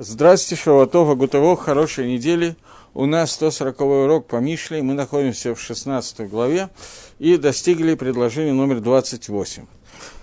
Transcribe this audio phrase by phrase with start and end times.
[0.00, 2.54] Здравствуйте, Шаватова, Гутово, хорошей недели.
[2.94, 6.68] У нас 140 урок по Мишле, мы находимся в 16 главе
[7.18, 9.66] и достигли предложения номер 28,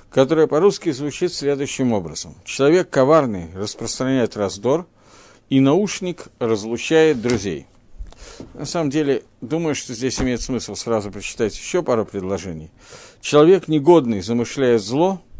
[0.09, 2.35] которое по-русски звучит следующим образом.
[2.45, 4.87] Человек коварный распространяет раздор,
[5.49, 7.67] и наушник разлучает друзей.
[8.53, 12.71] На самом деле, думаю, что здесь имеет смысл сразу прочитать еще пару предложений.
[13.19, 15.21] Человек негодный замышляет зло–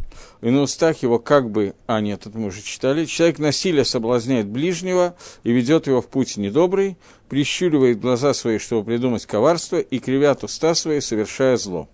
[0.41, 4.48] и на устах его как бы, а нет, это мы уже читали, человек насилие соблазняет
[4.48, 6.98] ближнего и ведет его в путь недобрый,
[7.30, 11.88] прищуривает глаза свои, чтобы придумать коварство, и кривят уста свои, совершая зло.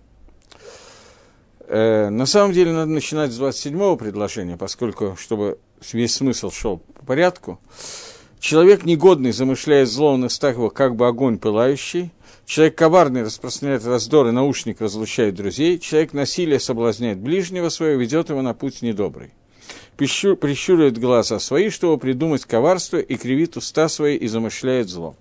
[1.66, 5.58] Э, на самом деле надо начинать с 27-го предложения, поскольку, чтобы
[5.92, 7.58] весь смысл шел по порядку.
[8.40, 12.12] Человек негодный замышляет зло на устах его, как бы огонь пылающий,
[12.46, 15.78] Человек коварный распространяет раздор, и наушник разлучает друзей.
[15.78, 19.30] Человек насилие соблазняет ближнего своего, ведет его на путь недобрый.
[19.96, 25.14] Пищу, прищуривает глаза свои, чтобы придумать коварство, и кривит уста свои, и замышляет зло.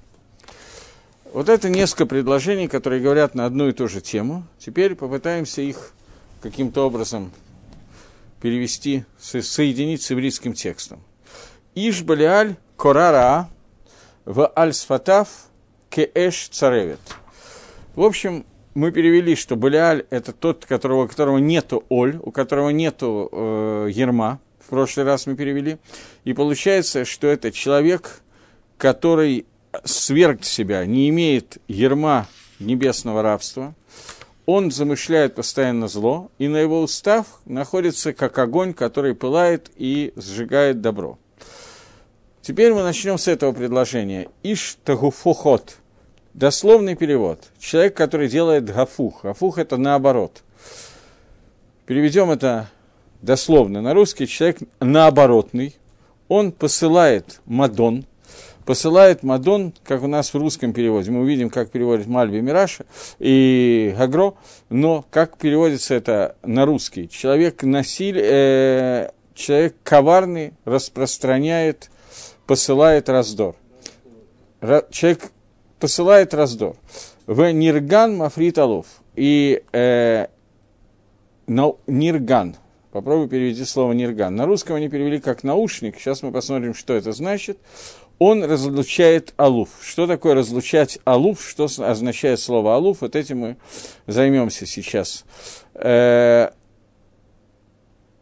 [1.34, 4.46] Вот это несколько предложений, которые говорят на одну и ту же тему.
[4.60, 5.94] Теперь попытаемся их
[6.42, 7.32] каким-то образом
[8.42, 11.02] перевести, соединить с еврейским текстом.
[11.76, 13.50] Иш Балиаль Корара
[14.26, 15.30] в Аль-Сфатав
[15.92, 17.02] Кеэш Царевет.
[17.96, 22.70] В общем, мы перевели, что Балиаль– это тот, которого, у которого нету Оль, у которого
[22.70, 24.40] нету э, Ерма.
[24.66, 25.78] В прошлый раз мы перевели.
[26.24, 28.22] И получается, что это человек,
[28.78, 29.46] который
[29.84, 32.28] сверг себя, не имеет Ерма
[32.60, 33.76] небесного рабства.
[34.46, 40.80] Он замышляет постоянно зло, и на его устав находится как огонь, который пылает и сжигает
[40.80, 41.20] добро.
[42.42, 44.30] Теперь мы начнем с этого предложения.
[44.42, 45.78] Иш тагуфохот–
[46.34, 47.44] Дословный перевод.
[47.60, 49.24] Человек, который делает гафух.
[49.24, 50.44] Гафух– это наоборот.
[51.86, 52.70] Переведем это
[53.22, 54.28] дословно на русский.
[54.28, 55.76] Человек наоборотный.
[56.30, 58.06] Он посылает Мадон.
[58.66, 61.12] Посылает Мадон, как у нас в русском переводе.
[61.12, 62.86] Мы увидим, как переводит Мальби Мираша
[63.20, 64.36] и Гагро.
[64.70, 67.10] Но как переводится это на русский?
[67.10, 71.90] Человек, насиль, э, человек коварный распространяет,
[72.48, 73.58] посылает раздор.
[74.92, 75.32] Человек
[75.82, 76.78] посылает раздор.
[77.26, 78.86] В Нирган Мафрит Алуф.
[79.16, 80.28] И э,
[81.48, 82.56] но, Нирган.
[82.92, 84.36] Попробуй перевести слово Нирган.
[84.36, 85.98] На русском они перевели как наушник.
[85.98, 87.58] Сейчас мы посмотрим, что это значит.
[88.20, 89.70] Он разлучает алуф.
[89.82, 91.44] Что такое разлучать алуф?
[91.44, 93.02] Что означает слово алуф?
[93.02, 93.58] Вот этим мы
[94.08, 95.26] займемся сейчас.
[95.74, 96.52] Э,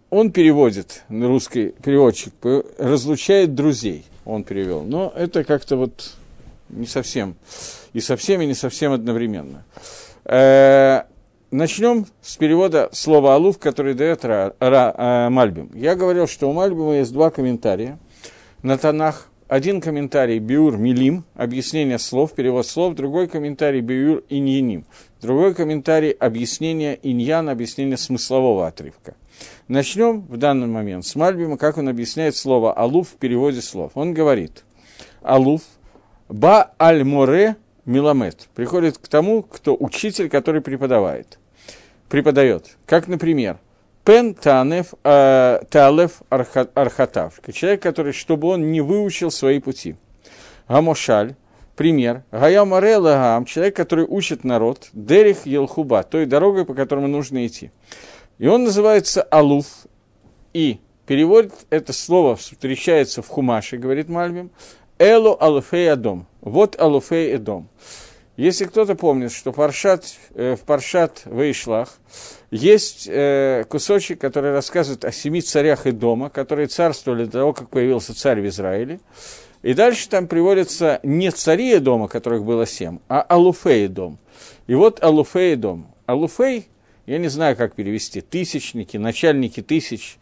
[0.10, 2.34] он переводит, русский переводчик,
[2.80, 4.84] разлучает друзей, он перевел.
[4.84, 6.14] Но это как-то вот
[6.70, 7.36] не совсем.
[7.94, 9.66] И со всеми, не совсем одновременно.
[10.26, 11.04] Э,
[11.52, 15.72] начнем с перевода слова «алуф», который дает Ра, Ра, э, Мальбим.
[15.74, 18.00] Я говорил, что у Мальбима есть два комментария
[18.62, 19.30] на тонах.
[19.48, 24.86] Один комментарий «биур милим», объяснение слов, перевод слов, другой комментарий «биур иньяним»,
[25.24, 29.16] другой комментарий объяснение иньян, объяснение смыслового отрывка.
[29.68, 33.94] Начнем в данный момент с Мальбима, как он объясняет слово «алуф» в переводе слов.
[33.96, 34.66] Он говорит
[35.24, 35.64] «алуф»
[36.30, 38.50] Ба аль море миламет.
[38.54, 41.40] Приходит к тому, кто учитель, который преподавает.
[42.08, 42.78] Преподает.
[42.86, 43.58] Как, например,
[44.06, 47.40] Пен Танев э, Талев Архатав.
[47.52, 49.96] Человек, который, чтобы он не выучил свои пути.
[50.68, 51.36] Гамошаль.
[51.76, 52.24] Пример.
[52.32, 57.72] Гаям Лагам, человек, который учит народ, Дерих Елхуба, той дорогой, по которой нужно идти.
[58.38, 59.66] И он называется Алуф.
[60.54, 64.52] И переводит это слово, встречается в Хумаше, говорит Мальбим,
[65.00, 66.28] Элу Алуфей Адом.
[66.42, 67.70] Вот Алуфей Эдом.
[68.36, 70.04] Если кто-то помнит, что паршат,
[70.36, 71.98] э, в Паршат Вейшлах
[72.52, 77.70] есть э, кусочек, который рассказывает о семи царях и дома, которые царствовали до того, как
[77.70, 79.00] появился царь в Израиле.
[79.62, 84.18] И дальше там приводятся не цари и дома, которых было семь, а Алуфей дом.
[84.68, 85.88] И вот Алуфей дом.
[86.08, 86.68] Алуфей,
[87.06, 90.18] я не знаю, как перевести, тысячники, начальники тысяч,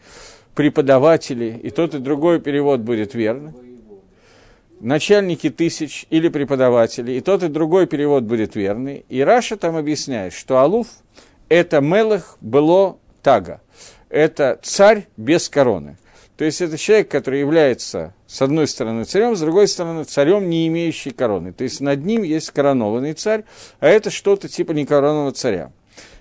[0.54, 3.54] преподаватели, и тот и другой перевод будет верно
[4.80, 9.04] начальники тысяч или преподаватели, и тот и другой перевод будет верный.
[9.08, 10.88] И Раша там объясняет, что Алуф–
[11.48, 13.60] это Мелах было Тага,
[14.08, 15.96] это царь без короны.
[16.36, 20.68] То есть это человек, который является, с одной стороны, царем, с другой стороны, царем, не
[20.68, 21.52] имеющий короны.
[21.52, 23.42] То есть над ним есть коронованный царь,
[23.80, 25.72] а это что-то типа некоронованного царя.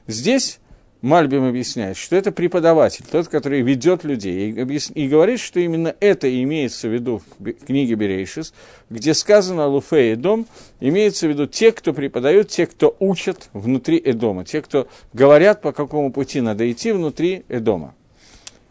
[0.07, 0.59] Здесь
[1.07, 4.92] Мальбим объясняет, что это преподаватель, тот, который ведет людей, и, объяс...
[4.94, 8.54] и говорит, что именно это имеется в виду в книге Берейшис,
[8.89, 10.45] где сказано Луфе и Дом,
[10.81, 15.71] имеется в виду те, кто преподают, те, кто учат внутри Эдома, те, кто говорят, по
[15.71, 17.95] какому пути надо идти внутри Эдома.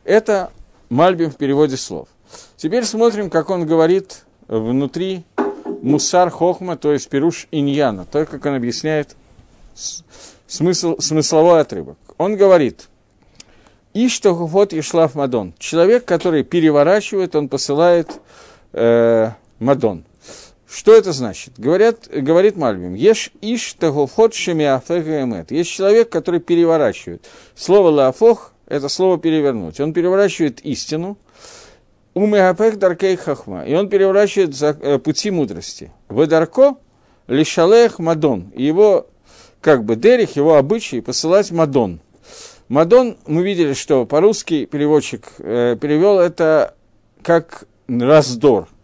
[0.04, 0.50] Это
[0.90, 2.06] Мальбим в переводе слов.
[2.58, 5.24] Теперь смотрим, как он говорит внутри
[5.80, 9.16] Мусар Хохма, то есть Перуш Иньяна, то, как он объясняет
[10.46, 11.96] смысл, смысловой отрывок.
[12.18, 12.88] Он говорит,
[13.94, 15.54] Иштахуфот Ишлав Мадон.
[15.58, 18.20] Человек, который переворачивает, он посылает
[18.72, 20.04] э, Мадон.
[20.68, 21.54] Что это значит?
[21.58, 25.50] Говорят, говорит Мальбим, ешь иш тагофот шемиафэгэмэт.
[25.52, 27.24] Есть человек, который переворачивает.
[27.54, 29.80] Слово лафох– это слово перевернуть.
[29.80, 31.16] Он переворачивает истину,
[32.14, 35.92] умеапэх даркей хахма, и он переворачивает за, э, пути мудрости.
[36.08, 36.76] Выдарко
[37.28, 38.50] лишалех мадон.
[38.54, 39.06] И его,
[39.60, 42.00] как бы, дерих, его обычай посылать мадон.
[42.68, 46.74] Мадон, мы видели, что по-русски переводчик э, перевел это
[47.22, 48.68] как раздор–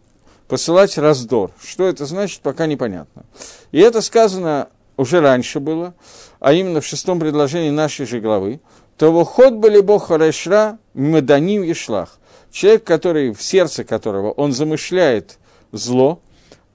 [0.53, 1.51] посылать раздор.
[1.65, 3.25] Что это значит, пока непонятно.
[3.71, 4.69] И это сказано
[4.99, 5.95] уже раньше было,
[6.41, 8.61] а именно в шестом предложении нашей же главы.
[8.99, 12.19] То ход были Бог Харешра Меданим Ешлах.
[12.51, 15.39] Человек, который, в сердце которого он замышляет
[15.73, 16.21] зло,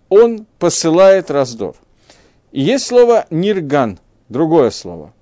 [0.09, 1.75] он посылает раздор.
[2.51, 5.13] И есть слово «нирган», другое слово.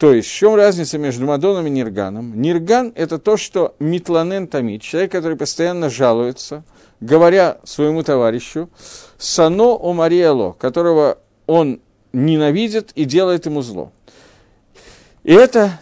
[0.00, 2.40] То есть, в чем разница между Мадоном и Нирганом?
[2.40, 6.64] Нирган– это то, что Митланен Тамид, человек, который постоянно жалуется–
[7.00, 8.68] говоря своему товарищу,
[9.18, 11.80] «Сано о Мариэло», которого он
[12.12, 13.92] ненавидит и делает ему зло.
[15.22, 15.80] И это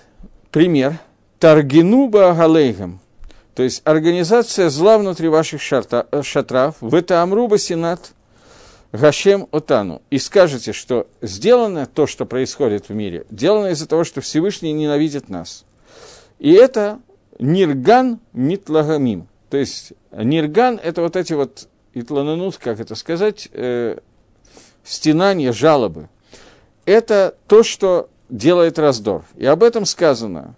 [0.50, 0.98] пример
[1.38, 3.00] Таргинуба Галейгам,
[3.54, 8.12] то есть организация зла внутри ваших шарта, шатров, в это Амруба Сенат
[8.92, 10.02] Гашем Отану.
[10.10, 15.28] И скажете, что сделано то, что происходит в мире, сделано из-за того, что Всевышний ненавидит
[15.28, 15.64] нас.
[16.38, 17.00] И это
[17.38, 23.98] Нирган Митлагамим, то есть Нирган– это вот эти вот итлананут, как это сказать, э,
[24.84, 26.08] стенания, жалобы.
[26.84, 29.24] Это то, что делает раздор.
[29.36, 30.54] И об этом сказано.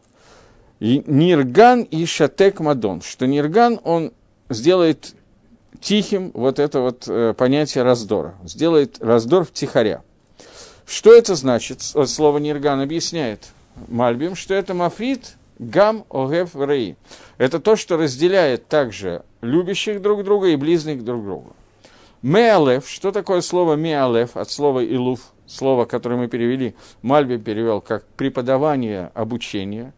[0.80, 4.12] Нирган и Шатек Мадон, что Нирган, он
[4.48, 5.14] сделает
[5.80, 10.02] тихим вот это вот э, понятие раздора, сделает раздор втихаря.
[10.86, 11.82] Что это значит?
[11.82, 13.48] Слово Нирган объясняет
[13.88, 16.96] Мальбим, что это мафрит гам огев рей.
[17.38, 21.50] Это то, что разделяет также любящих друг друга и близних друг друга.
[22.22, 28.04] Меалев, что такое слово меалев от слова илуф, слово, которое мы перевели, Мальби перевел как
[28.16, 29.92] преподавание, обучение.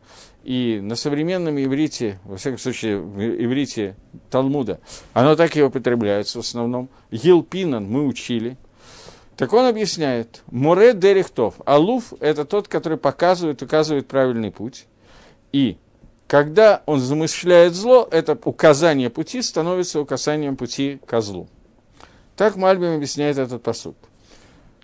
[0.44, 3.96] И на современном иврите, во всяком случае, в иврите
[4.30, 4.80] Талмуда,
[5.12, 6.88] оно так и употребляется в основном.
[7.10, 8.56] Елпинан мы учили.
[9.36, 14.86] Так он объясняет, Море Дерехтов, Алуф– это тот, который показывает, указывает правильный путь.
[15.52, 15.78] И
[16.26, 21.48] когда он замышляет зло, это указание пути становится указанием пути козлу.
[22.36, 23.96] Так Мальбим объясняет этот посуд.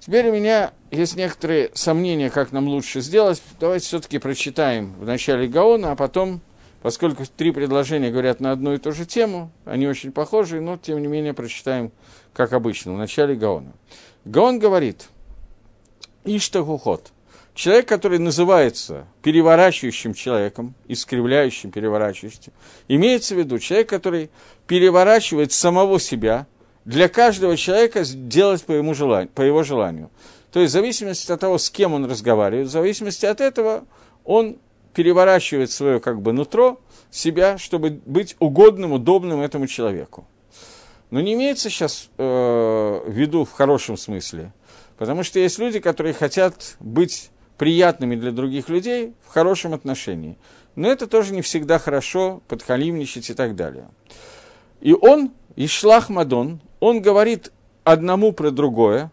[0.08, 3.42] Теперь у меня есть некоторые сомнения, как нам лучше сделать.
[3.60, 6.40] Давайте все-таки прочитаем в начале Гаона, а потом,
[6.80, 11.02] поскольку три предложения говорят на одну и ту же тему, они очень похожи, но тем
[11.02, 11.92] не менее прочитаем,
[12.32, 13.74] как обычно, в начале Гаона.
[14.24, 15.08] Гаон говорит,
[16.24, 17.12] Иштагухот–
[17.54, 22.52] Человек, который называется переворачивающим человеком, искривляющим, переворачивающим,
[22.86, 24.30] имеется в виду человек, который
[24.68, 26.46] переворачивает самого себя,
[26.88, 30.08] для каждого человека сделать по, ему желанию, по его желанию.
[30.50, 33.84] То есть в зависимости от того, с кем он разговаривает, в зависимости от этого
[34.24, 34.56] он
[34.94, 36.80] переворачивает свое как бы нутро,
[37.10, 40.26] себя, чтобы быть угодным, удобным этому человеку.
[41.10, 44.54] Но не имеется сейчас э, в виду в хорошем смысле,
[44.96, 47.28] потому что есть люди, которые хотят быть
[47.58, 50.38] приятными для других людей в хорошем отношении.
[50.74, 53.90] Но это тоже не всегда хорошо, подхалимничать и так далее.
[54.80, 57.52] И он, Ишлах Мадон, он говорит
[57.84, 59.10] одному про другое,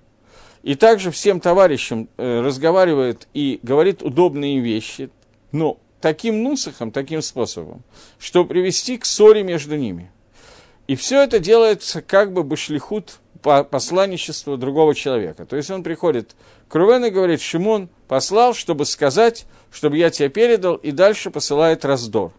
[0.63, 5.10] и также всем товарищам э, разговаривает и говорит удобные вещи,
[5.51, 7.84] но таким нусахом, таким способом,
[8.19, 10.12] что привести к ссоре между ними.
[10.88, 15.45] И все это делается как бы башлихут посланничество другого человека.
[15.45, 16.36] То есть он приходит
[16.67, 21.86] к Рувену и говорит, Шимон послал, чтобы сказать, чтобы я тебя передал, и дальше посылает
[21.86, 22.34] раздор.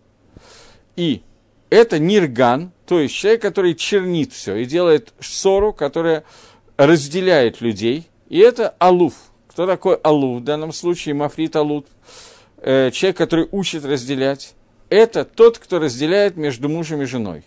[0.97, 1.23] И
[1.71, 6.25] это нирган, то есть человек, который чернит все и делает ссору, которая
[6.77, 8.09] разделяет людей.
[8.29, 9.15] И это алуф.
[9.49, 10.41] Кто такой алуф?
[10.41, 11.85] В данном случае мафрит алуф.
[12.59, 14.55] Э, человек, который учит разделять.
[14.89, 17.43] Это тот, кто разделяет между мужем и женой.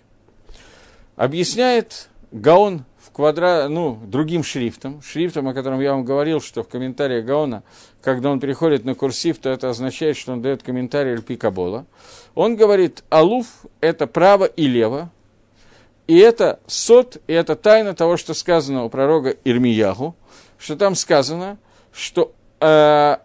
[1.15, 7.25] Объясняет Гаон квадра, ну, другим шрифтом, шрифтом, о котором я вам говорил, что в комментариях
[7.25, 7.63] Гаона,
[8.01, 11.85] когда он приходит на курсив, то это означает, что он дает комментарий Эльпи Кабола.
[12.35, 13.47] Он говорит, алуф–
[13.81, 15.11] это право и лево,
[16.07, 20.15] и это сот, и это тайна того, что сказано у пророка Ирмиягу,
[20.57, 21.57] что там сказано,
[21.91, 23.17] что э,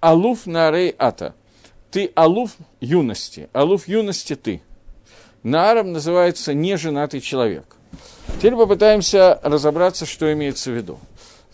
[0.00, 1.34] алуф на рей ата,
[1.90, 4.62] ты алуф юности, алуф юности ты.
[5.44, 7.76] Нааром называется неженатый человек.
[8.38, 10.98] Теперь попытаемся разобраться, что имеется в виду.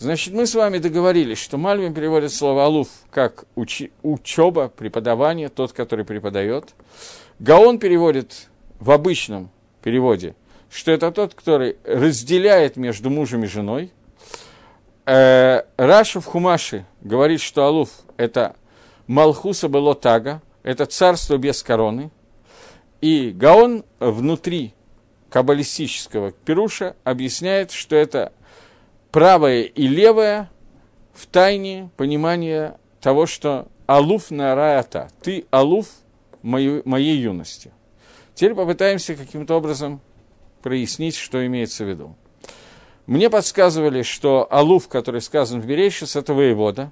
[0.01, 5.73] Значит, мы с вами договорились, что Мальвин переводит слово «алуф» как учи, учеба, преподавание, тот,
[5.73, 6.73] который преподает.
[7.37, 8.47] Гаон переводит
[8.79, 9.51] в обычном
[9.83, 10.33] переводе,
[10.71, 13.91] что это тот, который разделяет между мужем и женой.
[15.05, 18.55] Э, Раша в Хумаши говорит, что Алуф– это
[19.05, 22.09] Малхуса было тага, это царство без короны.
[23.01, 24.73] И Гаон внутри
[25.31, 28.33] каббалистического Перуша объясняет, что это
[29.11, 30.51] правое и левое
[31.13, 35.87] в тайне понимания того, что алуф на раята, ты алуф
[36.41, 37.71] моей, моей юности.
[38.35, 40.01] Теперь попытаемся каким-то образом
[40.61, 42.15] прояснить, что имеется в виду.
[43.05, 46.91] Мне подсказывали, что алуф, который сказан в Берейшис, это воевода.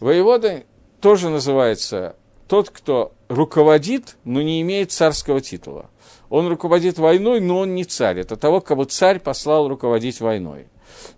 [0.00, 0.64] Воевода
[1.00, 2.16] тоже называется
[2.48, 5.90] тот, кто руководит, но не имеет царского титула.
[6.32, 8.20] Он руководит войной, но он не царь.
[8.20, 10.66] Это того, кого царь послал руководить войной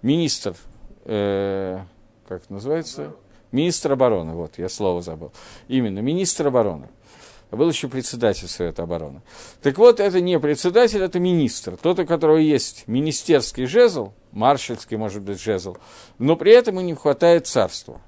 [0.02, 0.56] министр,
[1.04, 1.78] э,
[2.26, 3.14] как называется?
[3.52, 5.32] Министр обороны, вот, я слово забыл.
[5.68, 6.88] Именно, министр обороны.
[7.52, 9.22] Был еще председатель Совета обороны.
[9.62, 11.76] Так вот, это не председатель, это министр.
[11.76, 15.76] Тот, у которого есть министерский жезл, маршальский, может быть, жезл,
[16.18, 18.00] но при этом ему не хватает царства.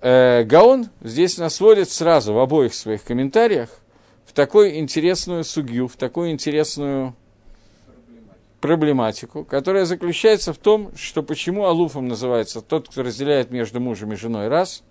[0.00, 3.70] Э, Гаон здесь нас вводит сразу в обоих своих комментариях
[4.28, 7.16] в такую интересную судью, в такую интересную
[8.60, 14.16] проблематику, которая заключается в том, что почему Алуфом называется тот, кто разделяет между мужем и
[14.16, 14.82] женой, раз,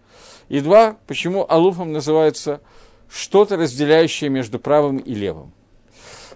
[0.50, 2.62] и два, почему Алуфом называется
[3.10, 5.54] что-то разделяющее между правым и левым.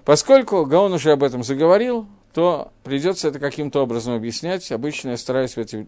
[0.05, 2.05] Поскольку Гаон уже об этом заговорил,
[2.36, 4.72] то придется это каким-то образом объяснять.
[4.72, 5.88] Обычно я стараюсь в эти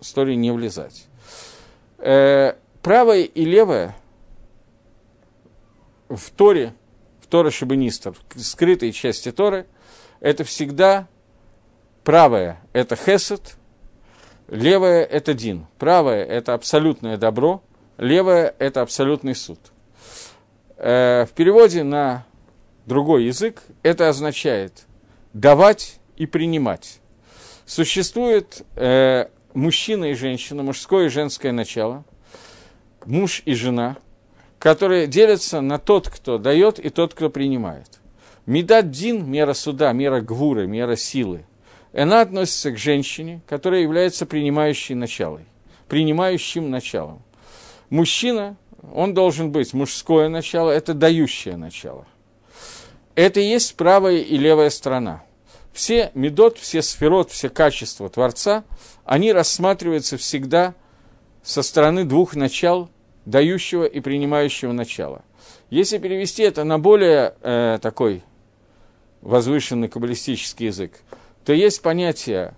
[0.00, 1.06] истории не влезать.
[1.98, 3.94] Э, правое и левое
[6.16, 6.74] в Торе,
[7.20, 9.66] в Торе Шабинистов, скрытой части Торы,
[10.20, 11.08] это всегда
[12.02, 13.56] правое– это хесед,
[14.48, 15.66] левое– это дин.
[15.78, 17.62] Правое– это абсолютное добро,
[17.98, 19.58] левое– это абсолютный суд.
[20.76, 22.26] Э, в переводе на
[22.86, 24.86] другой язык это означает
[25.32, 27.00] давать и принимать.
[27.66, 32.04] Существует э, мужчина и женщина, мужское и женское начало,
[33.06, 33.96] муж и жена,
[34.64, 38.00] которые делятся на тот, кто дает, и тот, кто принимает.
[38.46, 41.44] Медат Дин, мера суда, мера гвуры, мера силы,
[41.92, 45.44] она относится к женщине, которая является принимающей началой,
[45.86, 47.22] принимающим началом.
[47.90, 48.56] Мужчина,
[48.94, 52.06] он должен быть мужское начало, это дающее начало.
[53.16, 55.24] Это и есть правая и левая сторона.
[55.74, 58.64] Все медот, все сферот, все качества Творца,
[59.04, 60.74] они рассматриваются всегда
[61.42, 62.88] со стороны двух начал,
[63.24, 65.22] дающего и принимающего начала.
[65.70, 68.22] Если перевести это на более э, такой
[69.22, 71.00] возвышенный каббалистический язык,
[71.44, 72.54] то есть понятие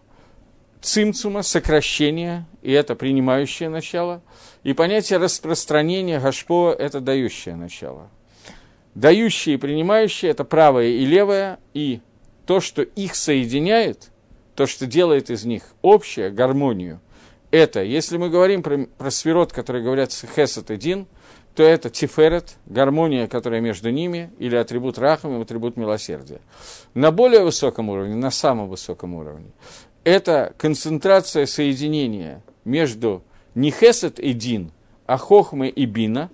[0.80, 4.22] цимцума, сокращения, и это принимающее начало,
[4.62, 8.08] и понятие распространения гашпо– это дающее начало.
[8.94, 12.00] Дающее и принимающее– это правое и левое, и
[12.46, 14.10] то, что их соединяет,
[14.54, 17.00] то, что делает из них общее, гармонию,
[17.56, 21.06] это, если мы говорим про, про сферот, которые говорят хесет и дин,
[21.54, 26.40] то это тиферет, гармония, которая между ними, или атрибут рахам, атрибут милосердия.
[26.92, 29.50] На более высоком уровне, на самом высоком уровне,
[30.04, 33.22] это концентрация соединения между
[33.54, 34.70] не хесед и дин,
[35.06, 36.30] а хохмы и бина.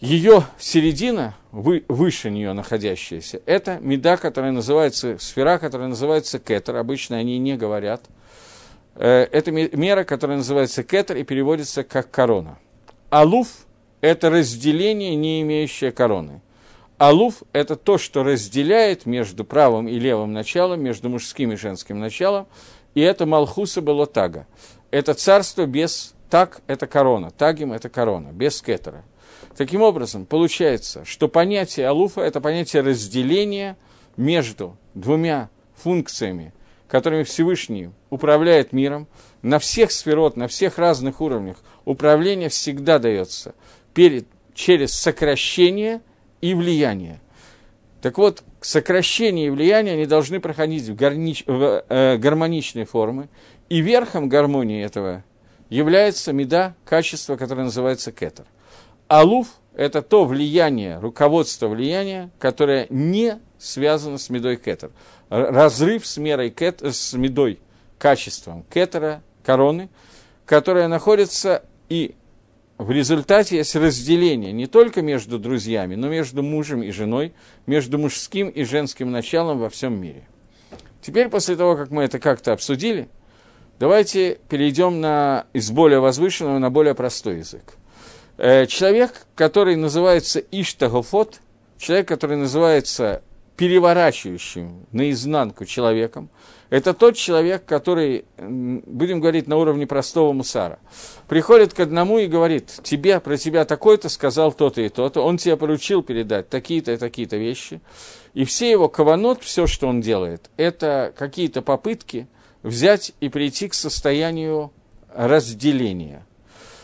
[0.00, 7.16] Ее середина, вы, выше нее находящаяся, это меда, которая называется, сфера, которая называется кетер, обычно
[7.18, 8.02] они не говорят.
[8.96, 12.58] Э, это мера, которая называется кетер и переводится как корона.
[13.10, 13.66] Алуф–
[14.00, 16.40] это разделение, не имеющее короны.
[16.98, 22.46] Алуф– это то, что разделяет между правым и левым началом, между мужским и женским началом,
[22.94, 24.46] и это Малхуса было тага.
[24.90, 29.04] Это царство без так– это корона, тагим– это корона, без кетера.
[29.56, 33.76] Таким образом, получается, что понятие Алуфа– это понятие разделения
[34.16, 36.52] между двумя функциями,
[36.88, 39.08] которыми Всевышний управляет миром,
[39.42, 43.54] на всех сферот, на всех разных уровнях управление всегда дается
[43.92, 46.00] перед, через сокращение
[46.40, 47.20] и влияние.
[48.00, 53.28] Так вот, сокращение и влияние они должны проходить в, гарнич, в э, гармоничной формы,
[53.68, 55.24] и верхом гармонии этого
[55.70, 58.44] является меда, качество, которое называется кетер.
[59.08, 64.90] Алуф– это то влияние, руководство влияния, которое не связано с медой кетер.
[65.30, 67.58] Разрыв с мерой кет, с медой,
[68.04, 69.88] качеством кетера, короны,
[70.44, 72.14] которая находится и
[72.76, 77.32] в результате есть разделение не только между друзьями, но между мужем и женой,
[77.64, 80.28] между мужским и женским началом во всем мире.
[81.00, 83.08] Теперь, после того, как мы это как-то обсудили,
[83.78, 87.78] давайте перейдем на, из более возвышенного на более простой язык.
[88.36, 91.40] Э, человек, который называется Иштагофот,
[91.78, 93.22] человек, который называется
[93.56, 96.28] переворачивающим наизнанку человеком,
[96.70, 100.80] это тот человек, который, будем говорить на уровне простого мусара,
[101.28, 105.56] приходит к одному и говорит, тебе, про тебя такой-то сказал то-то и то-то, он тебе
[105.56, 107.80] поручил передать такие-то и такие-то вещи,
[108.32, 112.26] и все его каванот, все, что он делает, это какие-то попытки
[112.64, 114.72] взять и прийти к состоянию
[115.14, 116.26] разделения.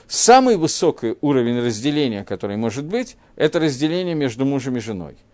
[0.07, 5.17] Самый высокий уровень разделения, который может быть, это разделение между мужем и женой–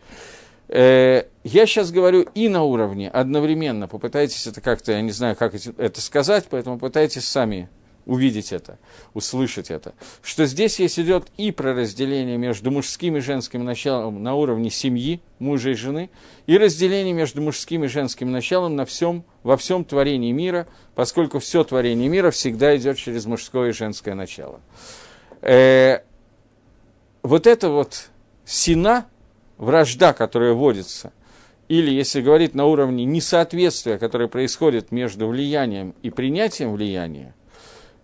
[0.68, 6.00] я сейчас говорю и на уровне одновременно, попытайтесь это как-то, я не знаю, как это
[6.00, 7.68] сказать, поэтому попытайтесь сами
[8.06, 8.78] увидеть это,
[9.14, 9.92] услышать это,
[10.22, 15.20] что здесь есть идет и про разделение между мужским и женским началом на уровне семьи,
[15.40, 16.08] мужа и жены,
[16.46, 21.64] и разделение между мужским и женским началом на всем, во всем творении мира, поскольку все
[21.64, 24.60] творение мира всегда идет через мужское и женское начало.
[25.42, 26.00] Э,
[27.22, 28.10] вот это вот
[28.44, 29.06] сина,
[29.58, 31.12] вражда, которая вводится,
[31.68, 37.34] или, если говорить на уровне несоответствия, которое происходит между влиянием и принятием влияния,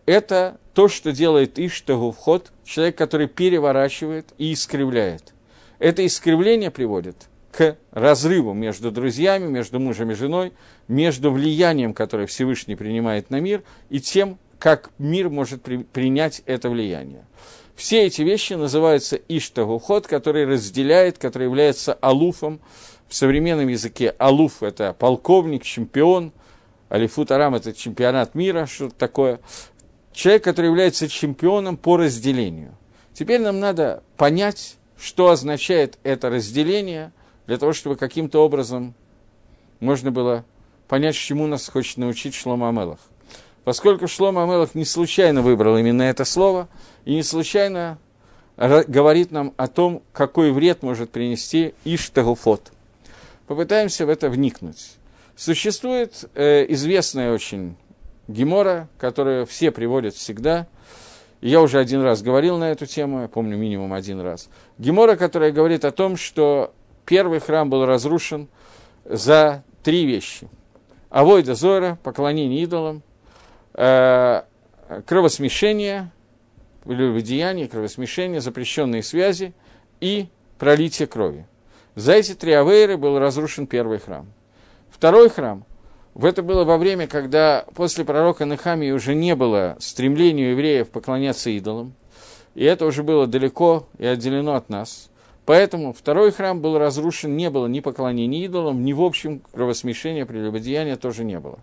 [0.04, 5.32] это то, что делает Иштагу вход, человек, который переворачивает и искривляет.
[5.78, 10.52] Это искривление приводит к разрыву между друзьями, между мужем и женой,
[10.88, 16.70] между влиянием, которое Всевышний принимает на мир, и тем, как мир может при, принять это
[16.70, 17.24] влияние.
[17.74, 22.60] Все эти вещи называются Иштагухот, который разделяет, который является алуфом.
[23.08, 26.32] В современном языке алуф– это полковник, чемпион,
[26.90, 29.40] алифут арам– это чемпионат мира, что-то такое.
[30.12, 32.76] Человек, который является чемпионом по разделению.
[33.14, 37.12] Теперь нам надо понять, что означает это разделение,
[37.46, 38.94] для того, чтобы каким-то образом
[39.80, 40.44] можно было
[40.88, 43.00] понять, чему нас хочет научить Шлома Амелах.
[43.64, 46.68] Поскольку Шлома Амелах не случайно выбрал именно это слово–
[47.04, 47.98] и не случайно
[48.56, 52.72] говорит нам о том, какой вред может принести Иштагуфот.
[53.46, 54.96] Попытаемся в это вникнуть.
[55.34, 57.76] Существует э, известная очень
[58.28, 60.68] гемора, которую все приводят всегда.
[61.40, 64.48] я уже один раз говорил на эту тему, я помню минимум один раз.
[64.78, 66.72] Гемора, которая говорит о том, что
[67.04, 68.48] первый храм был разрушен
[69.04, 70.48] за три вещи.
[71.10, 73.02] Авойда Зора, поклонение идолам,
[73.74, 76.10] кровосмешение
[76.84, 79.52] деяния, кровосмешения, запрещенные связи
[80.00, 81.46] и пролитие крови.
[81.94, 84.26] За эти три авейры был разрушен первый храм.
[84.90, 85.64] Второй храм,
[86.20, 91.94] это было во время, когда после пророка Нехамии уже не было стремления евреев поклоняться идолам,
[92.54, 95.10] и это уже было далеко и отделено от нас.
[95.44, 100.96] Поэтому второй храм был разрушен, не было ни поклонения идолам, ни в общем кровосмешения, прелюбодеяния
[100.96, 101.58] тоже не было.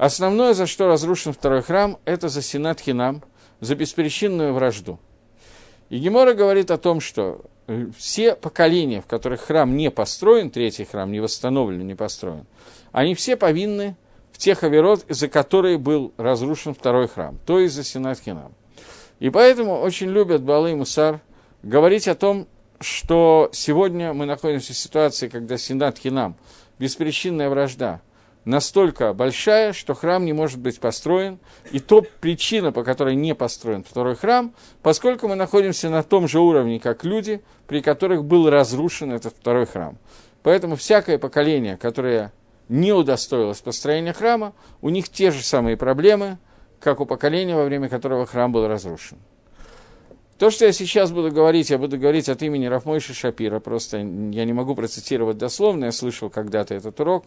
[0.00, 3.22] Основное, за что разрушен второй храм, это за Синат Хинам,
[3.60, 4.98] за беспричинную вражду.
[5.90, 10.86] И Гемора говорит о том, что э, все поколения, в которых храм не построен, третий
[10.86, 12.46] храм не восстановлен, не построен,
[12.92, 13.94] они все повинны
[14.32, 18.54] в тех оверот, из-за которые был разрушен второй храм, то есть за Синатхинам.
[19.18, 21.20] И поэтому очень любят Балы и Мусар
[21.62, 22.48] говорить о том,
[22.80, 26.36] что сегодня мы находимся в ситуации, когда Синат Хинам,
[26.78, 28.00] беспричинная вражда,
[28.44, 31.38] настолько большая, что храм не может быть построен.
[31.70, 36.40] И то причина, по которой не построен второй храм, поскольку мы находимся на том же
[36.40, 39.98] уровне, как люди, при которых был разрушен этот второй храм.
[40.42, 42.32] Поэтому всякое поколение, которое
[42.68, 46.38] не удостоилось построения храма, у них те же самые проблемы,
[46.80, 49.18] как у поколения, во время которого храм был разрушен.
[50.40, 54.44] То, что я сейчас буду говорить, я буду говорить от имени Рафмойши Шапира, просто я
[54.46, 57.26] не могу процитировать дословно, я слышал когда-то этот урок,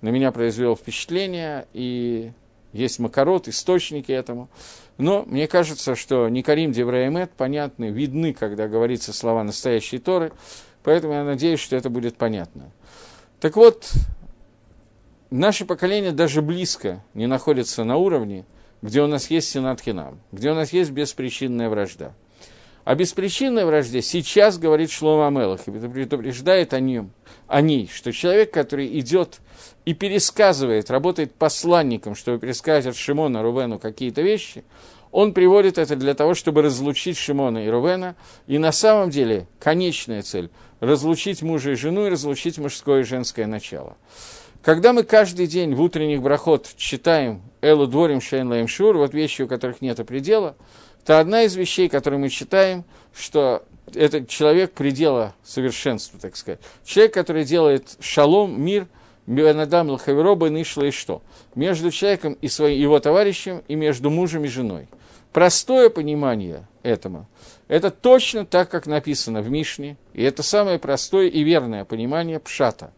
[0.00, 2.30] на меня произвел впечатление, и
[2.72, 4.48] есть макарот, источники этому.
[4.96, 10.30] Но мне кажется, что Никарим Девраэмет понятны, видны, когда говорится слова настоящей Торы,
[10.84, 12.70] поэтому я надеюсь, что это будет понятно.
[13.40, 13.90] Так вот,
[15.30, 18.44] наше поколение даже близко не находится на уровне,
[18.82, 22.14] где у нас есть Сенат Хинам, где у нас есть беспричинная вражда.
[22.84, 27.12] О беспричинной вражде сейчас говорит Шлома Амелах и предупреждает о, нем,
[27.46, 29.38] о ней, что человек, который идет
[29.84, 34.64] и пересказывает, работает посланником, чтобы пересказать от Шимона Рувену какие-то вещи,
[35.12, 38.16] он приводит это для того, чтобы разлучить Шимона и Рувена,
[38.48, 43.46] и на самом деле конечная цель– разлучить мужа и жену и разлучить мужское и женское
[43.46, 43.96] начало.
[44.60, 49.42] Когда мы каждый день в утренних брахот читаем «Элу дворим шейн лаем шур», вот вещи,
[49.42, 50.56] у которых нет предела–
[51.04, 56.60] Это одна из вещей, которые мы читаем, что этот человек предела совершенства, так сказать.
[56.84, 58.86] Человек, который делает шалом, мир,
[59.26, 61.22] Бенадам Лахавероба Нишла и что?
[61.54, 64.88] Между человеком и своим, его товарищем, и между мужем и женой.
[65.32, 67.28] Простое понимание этому–
[67.68, 72.92] это точно так, как написано в Мишне, и это самое простое и верное понимание Пшата,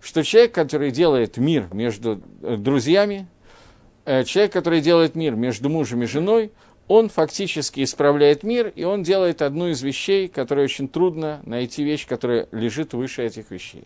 [0.00, 3.26] что человек, который делает мир между э, друзьями,
[4.04, 6.52] э, человек, который делает мир между мужем и женой–
[6.88, 12.06] он фактически исправляет мир, и он делает одну из вещей, которая очень трудно найти вещь,
[12.06, 13.84] которая лежит выше этих вещей.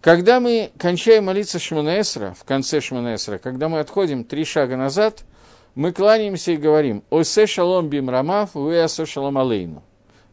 [0.00, 5.24] Когда мы кончаем молиться Шманаэсра, в конце Шманаэсра, когда мы отходим три шага назад,
[5.74, 9.82] мы кланяемся и говорим «Осе шалом бим рамав, вы асо шалом алейну».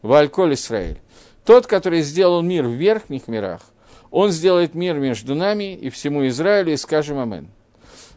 [0.00, 1.00] Вальколь Исраэль.
[1.44, 3.62] Тот, который сделал мир в верхних мирах,
[4.12, 7.48] он сделает мир между нами и всему Израилю, и скажем Амен.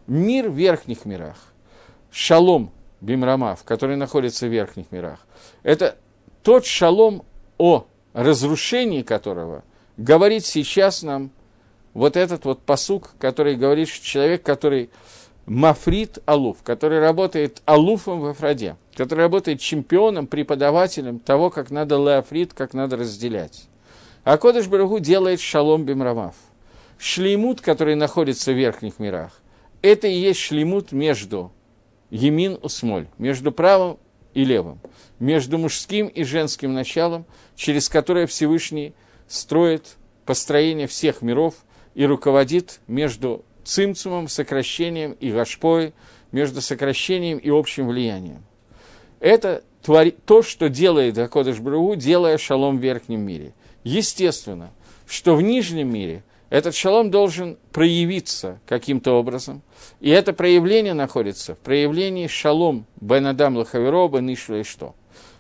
[0.06, 1.38] Мир в верхних мирах.
[2.12, 5.20] Шалом– Бимрамав, который находится в верхних мирах,
[5.64, 5.98] это
[6.44, 7.24] тот шалом,
[7.58, 9.64] о разрушении которого
[9.98, 11.32] говорит сейчас нам
[11.94, 14.90] вот этот вот посук, который говорит, человек, который
[15.48, 22.54] мафрит алуф, который работает алуфом в Афраде, который работает чемпионом, преподавателем того, как надо леофрит,
[22.54, 23.68] как надо разделять.
[24.24, 26.36] А Кодыш Барагу делает шалом бимрамав.
[27.00, 29.42] Шлеймут, который находится в верхних мирах,
[29.82, 31.52] это и есть шлеймут между
[32.10, 33.98] Емин усмоль, между правым
[34.34, 34.80] и левым,
[35.20, 38.94] между мужским и женским началом, через которое Всевышний
[39.28, 41.56] строит построение всех миров
[41.96, 45.94] и руководит между цимцумом, сокращением и гашпой,
[46.32, 48.44] между сокращением и общим влиянием.
[49.20, 53.54] Это твори, то, что делает Акодыш Брагу, делая шалом в верхнем мире.
[53.84, 54.72] Естественно,
[55.08, 59.62] что в нижнем мире этот шалом должен проявиться каким-то образом,
[60.00, 64.96] и это проявление находится в проявлении шалом бен Адам Лахаверо бен и что?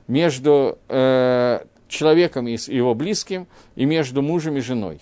[0.07, 4.99] Между э, человеком и его близким, и между мужем и женой.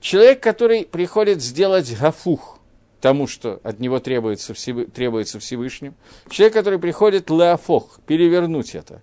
[0.00, 2.58] Человек, который приходит сделать гафух
[3.00, 4.90] тому, что от него требуется, всев...
[4.92, 5.94] требуется Всевышним.
[6.28, 9.02] Человек, который приходит леофох, перевернуть это.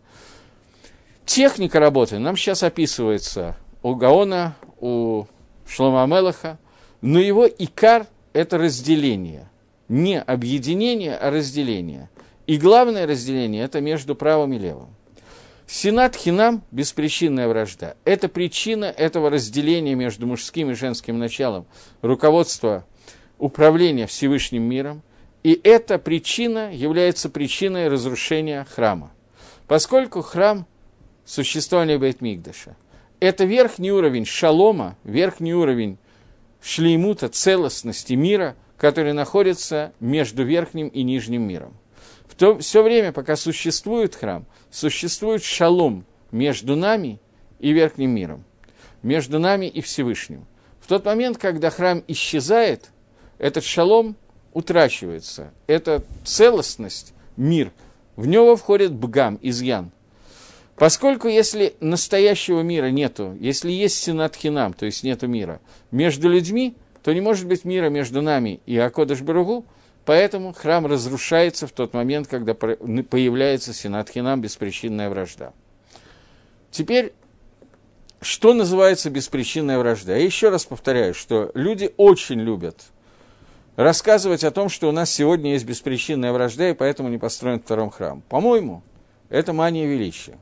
[1.26, 5.26] Техника работы нам сейчас описывается у Гаона, у
[5.68, 6.58] Шлома Амелаха,
[7.02, 9.50] но его икар– это разделение.
[9.90, 12.10] Не объединение, а разделение.
[12.46, 14.90] И главное разделение– это между правым и левым.
[15.68, 17.96] Сенат Хинам– беспричинная вражда.
[18.06, 21.66] Это причина этого разделения между мужским и женским началом,
[22.02, 22.86] руководства
[23.38, 25.04] управления Всевышним миром.
[25.44, 29.12] И эта причина является причиной разрушения храма.
[29.68, 30.66] Поскольку храм–
[31.26, 32.78] существования Бейтмигдаша–
[33.20, 35.98] это верхний уровень шалома, верхний уровень
[36.62, 41.76] шлеймута, целостности мира, который находится между верхним и нижним миром.
[42.28, 47.20] В то, все время, пока существует храм, существует шалом между нами
[47.60, 48.44] и верхним миром,
[49.02, 50.46] между нами и Всевышним.
[50.80, 52.92] В тот момент, когда храм исчезает,
[53.40, 54.16] этот шалом
[54.54, 55.52] утрачивается.
[55.68, 57.72] Это целостность, мир.
[58.16, 59.92] В него входит бгам, изъян.
[60.78, 65.60] Поскольку если настоящего мира нету, если есть синатхинам, то есть нету мира,
[65.90, 69.66] между людьми, то не может быть мира между нами и Акодыш Баругу,
[70.06, 75.52] поэтому храм разрушается в тот момент, когда появляется синатхинам, беспричинная вражда.
[76.70, 77.14] Теперь,
[78.22, 80.16] что называется беспричинная вражда?
[80.16, 82.84] Я еще раз повторяю, что люди очень любят
[83.78, 87.90] рассказывать о том, что у нас сегодня есть беспричинная вражда, и поэтому не построен втором
[87.90, 88.22] храм.
[88.30, 88.84] По-моему,
[89.30, 90.38] это мания величия.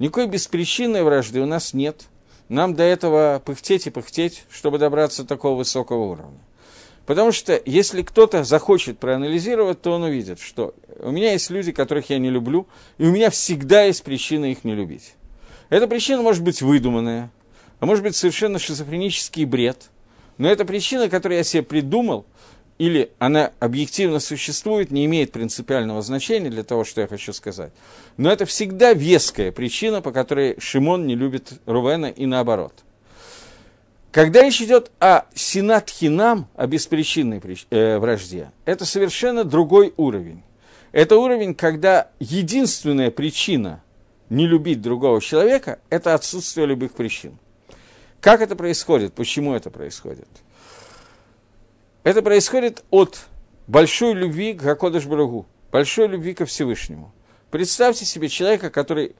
[0.00, 2.06] Никакой беспричинной вражды у нас нет.
[2.48, 6.40] Нам до этого пыхтеть и пыхтеть, чтобы добраться до такого высокого уровня.
[7.04, 12.08] Потому что если кто-то захочет проанализировать, то он увидит, что у меня есть люди, которых
[12.08, 15.14] я не люблю, и у меня всегда есть причина их не любить.
[15.68, 17.30] Эта причина может быть выдуманная,
[17.78, 19.90] а может быть совершенно шизофренический бред,
[20.38, 22.24] но это причина, которую я себе придумал,
[22.80, 27.74] или она объективно существует, не имеет принципиального значения для того, что я хочу сказать.
[28.16, 32.72] Но это всегда веская причина, по которой Шимон не любит Рувена и наоборот.
[34.12, 40.42] Когда речь идет о синатхинам, о беспричинной э, вражде, это совершенно другой уровень.
[40.90, 43.82] Это уровень, когда единственная причина
[44.30, 47.36] не любить другого человека– это отсутствие любых причин.
[48.22, 49.12] Как это происходит?
[49.12, 50.28] Почему это происходит?
[52.02, 53.18] Это происходит от
[53.66, 57.12] большой любви к Гакодыш Барагу, большой любви ко Всевышнему.
[57.50, 59.14] Представьте себе человека, который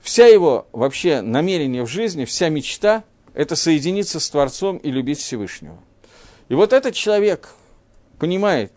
[0.00, 3.02] вся его вообще намерение в жизни, вся мечта–
[3.34, 5.78] это соединиться с Творцом и любить Всевышнего.
[6.48, 7.48] И вот этот человек
[8.18, 8.72] понимает,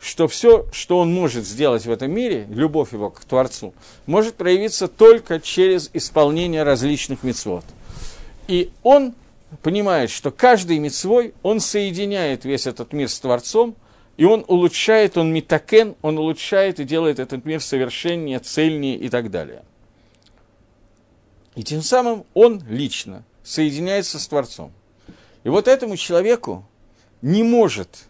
[0.00, 3.74] что все, что он может сделать в этом мире, любовь его к Творцу,
[4.06, 7.64] может проявиться только через исполнение различных мецвод.
[8.48, 9.14] И он
[9.62, 13.76] понимает, что каждый мецвой, он соединяет весь этот мир с Творцом,
[14.16, 19.30] и он улучшает, он метакен, он улучшает и делает этот мир совершеннее, цельнее и так
[19.30, 19.62] далее.
[21.54, 24.72] И тем самым он лично соединяется с Творцом.
[25.44, 26.66] И вот этому человеку
[27.22, 28.08] не может,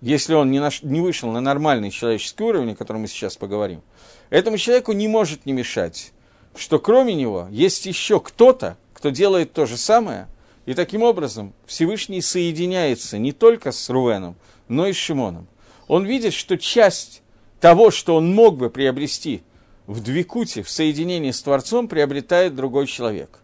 [0.00, 3.82] если он не, наш, не вышел на нормальный человеческий уровень, о котором мы сейчас поговорим,
[4.30, 6.12] этому человеку не может не мешать,
[6.54, 10.28] что кроме него есть еще кто-то, кто делает то же самое,
[10.66, 14.36] и таким образом Всевышний соединяется не только с Рувеном,
[14.68, 15.46] но и с Шимоном.
[15.88, 17.22] Он видит, что часть
[17.60, 19.42] того, что он мог бы приобрести
[19.86, 23.40] в Двикуте, в соединении с Творцом, приобретает другой человек.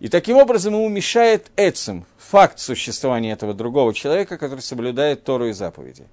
[0.00, 5.52] И таким образом ему мешает Эцем, факт существования этого другого человека, который соблюдает Тору и
[5.52, 6.06] заповеди.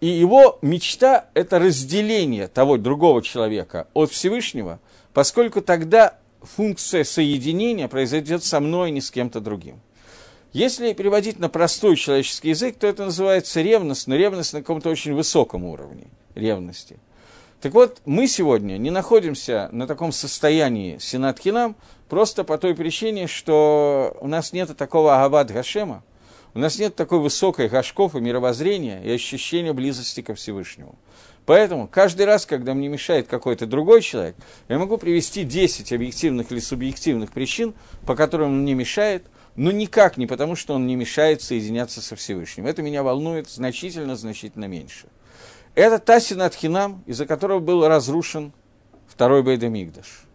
[0.00, 4.80] И его мечта– это разделение того другого человека от Всевышнего,
[5.12, 9.80] поскольку тогда функция соединения произойдет со мной, а не с кем-то другим.
[10.52, 15.14] Если переводить на простой человеческий язык, то это называется ревность, но ревность на каком-то очень
[15.14, 16.98] высоком уровне ревности.
[17.60, 21.76] Так вот, мы сегодня не находимся на таком состоянии Сенат Хинам
[22.08, 26.02] просто по той причине, что у нас нет такого Агават Гашема,
[26.54, 30.98] у нас нет такой высокой гашков и мировоззрения и ощущения близости ко Всевышнему.
[31.50, 34.36] Поэтому каждый раз, когда мне мешает какой-то другой человек,
[34.68, 37.74] я могу привести 10 объективных или субъективных причин,
[38.06, 42.14] по которым он мне мешает, но никак не потому, что он не мешает соединяться со
[42.14, 42.68] Всевышним.
[42.68, 45.08] Это меня волнует значительно-значительно меньше.
[45.74, 48.52] Это та Синатхинам, из-за которого был разрушен
[49.08, 50.26] второй Бейдамигдаш.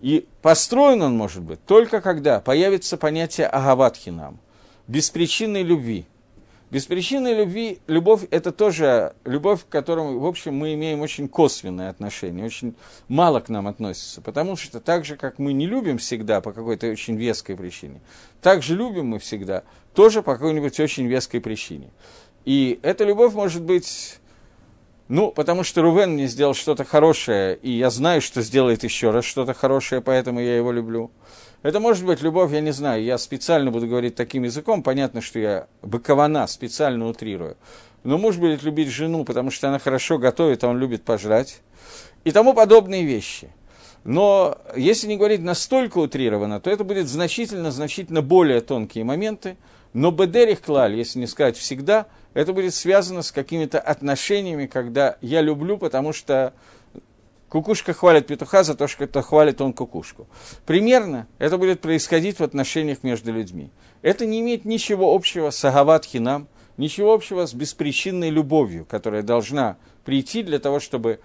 [0.00, 4.40] И построен он, может быть, только когда появится понятие Агаватхинам,
[4.86, 6.06] беспричинной любви–
[6.70, 12.44] Беспричинной любви, любовь– это тоже любовь, к которой, в общем, мы имеем очень косвенное отношение,
[12.44, 12.74] очень
[13.08, 16.88] мало к нам относится, потому что так же, как мы не любим всегда по какой-то
[16.88, 18.02] очень веской причине,
[18.42, 19.62] так же любим мы всегда
[19.94, 21.88] тоже по какой-нибудь очень веской причине.
[22.44, 24.18] И эта любовь может быть,
[25.08, 29.24] ну, потому что Рувен мне сделал что-то хорошее, и я знаю, что сделает еще раз
[29.24, 31.10] что-то хорошее, поэтому я его люблю–
[31.62, 35.38] это может быть любовь, я не знаю, я специально буду говорить таким языком, понятно, что
[35.38, 37.56] я быкована, специально утрирую.
[38.04, 41.60] Но муж будет любить жену, потому что она хорошо готовит, а он любит пожрать.
[42.24, 43.48] И тому подобные вещи.
[44.04, 49.56] Но если не говорить настолько утрированно, то это будет значительно-значительно более тонкие моменты.
[49.92, 55.40] Но бедерих клаль, если не сказать всегда, это будет связано с какими-то отношениями, когда я
[55.40, 56.52] люблю, потому что
[57.48, 60.26] Кукушка хвалит петуха за то, что это хвалит он кукушку.
[60.66, 63.70] Примерно это будет происходить в отношениях между людьми.
[64.02, 66.06] Это не имеет ничего общего с агават
[66.76, 71.20] ничего общего с беспричинной любовью, которая должна прийти для того, чтобы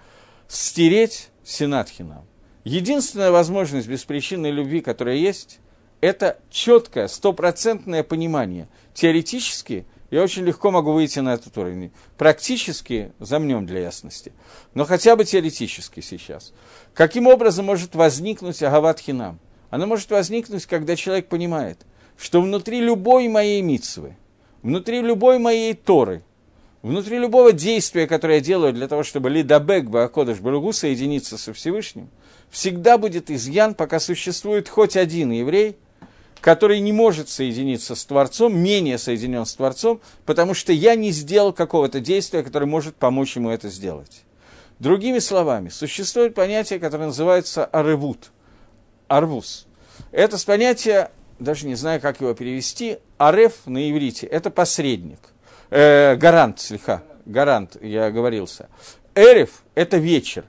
[0.48, 2.24] стереть сенат хинам.
[2.64, 5.60] Единственная возможность беспричинной любви, которая есть,
[6.00, 8.68] это четкое, стопроцентное понимание.
[8.94, 11.90] Теоретически я очень легко могу выйти на этот уровень.
[12.16, 14.32] Практически замнем для ясности,
[14.72, 16.52] но хотя бы теоретически сейчас.
[16.94, 19.02] Каким образом может возникнуть Агават?
[19.70, 21.80] Она может возникнуть, когда человек понимает,
[22.16, 24.16] что внутри любой моей митцвы,
[24.62, 26.22] внутри любой моей Торы,
[26.82, 32.08] внутри любого действия, которое я делаю для того, чтобы Лидабек Баакодыш Баругу соединиться со Всевышним,
[32.50, 35.76] всегда будет изъян, пока существует хоть один еврей–
[36.44, 41.54] который не может соединиться с Творцом, менее соединен с Творцом, потому что я не сделал
[41.54, 44.24] какого-то действия, которое может помочь ему это сделать.
[44.78, 48.30] Другими словами, существует понятие, которое называется аревут,
[49.08, 49.66] арвус.
[50.12, 55.20] Это понятие, даже не знаю, как его перевести, ареф на иврите– это посредник,
[55.70, 58.68] э, гарант, слегка, гарант, я оговорился.
[59.14, 60.44] Эрев– это вечер.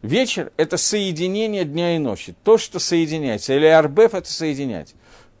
[0.00, 3.52] Вечер– это соединение дня и ночи, то, что соединяется.
[3.52, 4.94] Или арбеф– это соединять.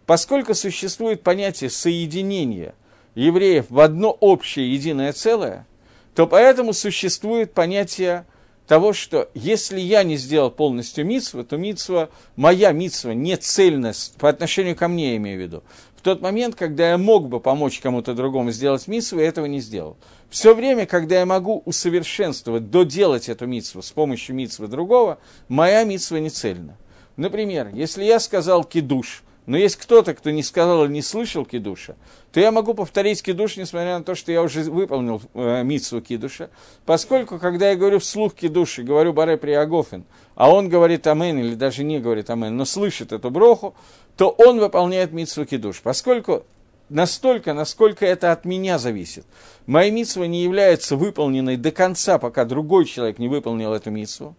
[0.06, 2.74] Поскольку существует понятие соединения
[3.16, 5.66] евреев в одно общее единое целое,
[6.14, 8.24] то поэтому существует понятие
[8.68, 14.28] того, что если я не сделал полностью митсву, то митсва, моя митсва не цельность по
[14.28, 15.64] отношению ко мне, я имею в виду.
[15.96, 19.60] В тот момент, когда я мог бы помочь кому-то другому сделать митсву, я этого не
[19.60, 19.96] сделал.
[20.30, 26.18] Все время, когда я могу усовершенствовать, доделать эту митсву с помощью митсвы другого, моя митсва
[26.18, 26.76] не цельна.
[27.16, 31.96] Например, если я сказал кидуш, но есть кто-то, кто не сказал или не слышал кидуша,
[32.32, 36.50] то я могу повторить кидуш, несмотря на то, что я уже выполнил э, митсву кидуша,
[36.84, 40.04] поскольку, когда я говорю вслух кидуши, говорю Баре Приагофен,
[40.34, 43.74] а он говорит амен, или даже не говорит амен, но слышит эту броху,
[44.16, 45.80] то он выполняет митсву кидуш.
[45.80, 46.44] Поскольку
[46.88, 49.26] настолько, насколько это от меня зависит.
[49.66, 54.36] Моя митсва не является выполненной до конца, пока другой человек не выполнил эту митсву,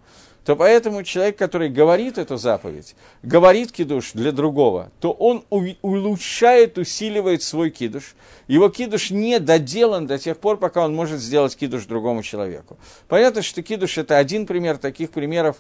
[0.48, 7.44] то поэтому человек, который говорит эту заповедь, говорит кидуш для другого, то он улучшает, усиливает
[7.44, 8.16] свой кидуш.
[8.48, 12.78] Его кидуш не доделан до тех пор, пока он может сделать кидуш другому человеку.
[13.10, 15.58] Понятно, что кидуш– это один пример, таких примеров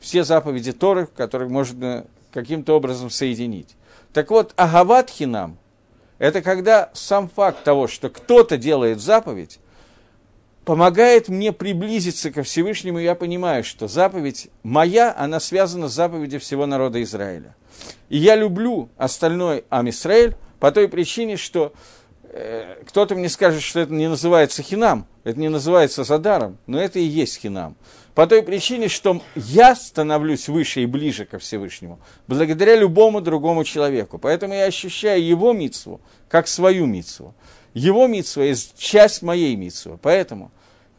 [0.00, 3.76] все заповеди Торы, которых можно каким-то образом соединить.
[4.12, 5.58] Так вот, агават хинам–
[6.18, 9.60] это когда сам факт того, что кто-то делает заповедь,
[10.64, 16.66] помогает мне приблизиться ко Всевышнему, я понимаю, что заповедь моя, она связана с заповедью всего
[16.66, 17.54] народа Израиля.
[18.08, 21.72] И я люблю остальной Амисраэль по той причине, что
[22.24, 26.98] э, кто-то мне скажет, что это не называется хинам, это не называется задаром, но это
[26.98, 27.76] и есть хинам.
[28.14, 31.98] По той причине, что я становлюсь выше и ближе ко Всевышнему,
[32.28, 34.18] благодаря любому другому человеку.
[34.18, 37.34] Поэтому я ощущаю его митсву как свою митсву.
[37.74, 39.98] Его митсва есть часть моей митсвы.
[40.00, 40.50] Поэтому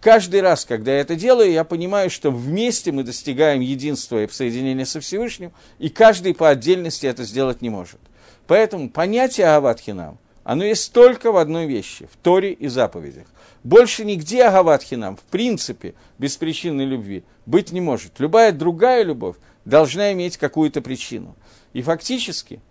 [0.01, 4.85] каждый раз, когда я это делаю, я понимаю, что вместе мы достигаем единства и соединения
[4.85, 7.99] со Всевышним, и каждый по отдельности это сделать не может.
[8.45, 13.25] Поэтому понятие Аватхинам, оно есть только в одной вещи, в Торе и заповедях.
[13.63, 18.19] Больше нигде Агаватхинам, в принципе, без причинной любви быть не может.
[18.19, 21.35] Любая другая любовь должна иметь какую-то причину.
[21.73, 22.61] И фактически,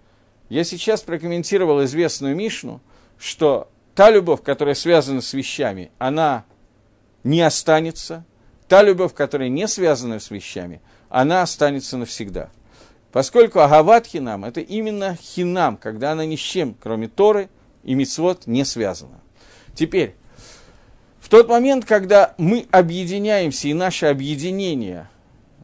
[0.49, 2.81] я сейчас прокомментировал известную Мишну,
[3.19, 6.45] что та любовь, которая связана с вещами, она
[7.23, 8.25] не останется.
[8.69, 12.51] Та любовь, которая не связана с вещами, она останется навсегда.
[13.13, 17.49] Поскольку Агават хинам– это именно хинам, когда она ни с чем, кроме Торы
[17.85, 19.21] и Мицвод, не связана.
[19.75, 20.17] Теперь,
[21.21, 25.09] в тот момент, когда мы объединяемся, и наше объединение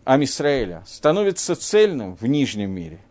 [0.04, 3.00] Амисраэля становится цельным в нижнем мире–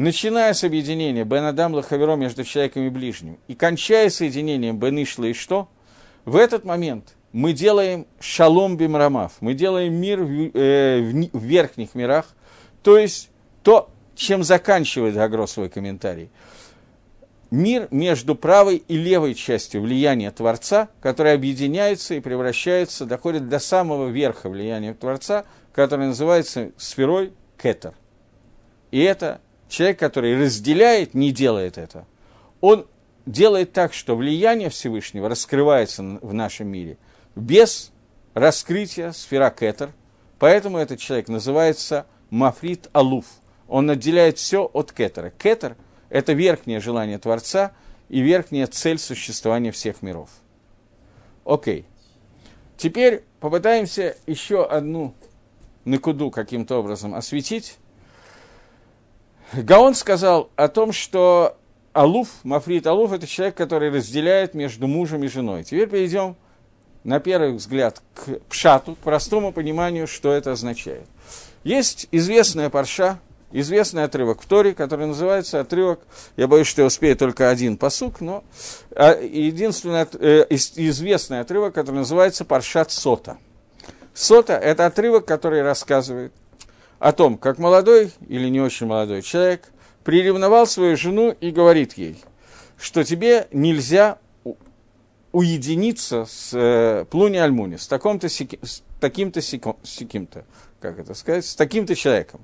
[0.00, 5.28] начиная с объединения Бен Адам Лахаверо между человеком и ближним, и кончая соединением Бен Ишла
[5.28, 5.68] и что,
[6.24, 11.94] в этот момент мы делаем шалом бимрамав, мы делаем мир в, э, в, в верхних
[11.94, 12.26] мирах,
[12.82, 13.30] то есть
[13.62, 16.30] то, чем заканчивает Агро свой комментарий.
[17.50, 24.08] Мир между правой и левой частью влияния Творца, который объединяется и превращается, доходит до самого
[24.08, 27.92] верха влияния Творца, который называется сферой Кетер.
[28.92, 32.06] И это человек, который разделяет, не делает это.
[32.60, 32.86] Он
[33.26, 36.98] делает так, что влияние Всевышнего раскрывается в нашем мире
[37.34, 37.92] без
[38.34, 39.92] раскрытия сфера Кетер.
[40.38, 43.26] Поэтому этот человек называется Мафрит Алуф.
[43.68, 45.30] Он отделяет все от Кетера.
[45.30, 45.76] Кетер–
[46.10, 47.72] это верхнее желание Творца
[48.08, 50.30] и верхняя цель существования всех миров.
[51.44, 51.84] Окей.
[52.76, 55.14] Теперь попытаемся еще одну
[55.84, 57.76] накуду каким-то образом осветить.
[59.52, 61.56] Гаон сказал о том, что
[61.92, 65.64] Алуф, Мафрит Алуф, это человек, который разделяет между мужем и женой.
[65.64, 66.36] Теперь перейдем,
[67.02, 71.06] на первый взгляд, к пшату, к простому пониманию, что это означает.
[71.64, 73.18] Есть известная парша,
[73.50, 76.00] известный отрывок в Торе, который называется отрывок,
[76.36, 78.44] я боюсь, что я успею только один посук, но
[78.92, 83.38] а, единственный э, известный отрывок, который называется Паршат Сота.
[84.14, 86.32] Сота– это отрывок, который рассказывает
[87.00, 89.72] о том, как молодой или не очень молодой человек
[90.04, 92.22] приревновал свою жену и говорит ей,
[92.78, 94.18] что тебе нельзя
[95.32, 100.44] уединиться с э, Плуни Альмуни, с, таким-то, с таким-то, сиким-то,
[100.80, 102.40] как это сказать, с таким-то человеком.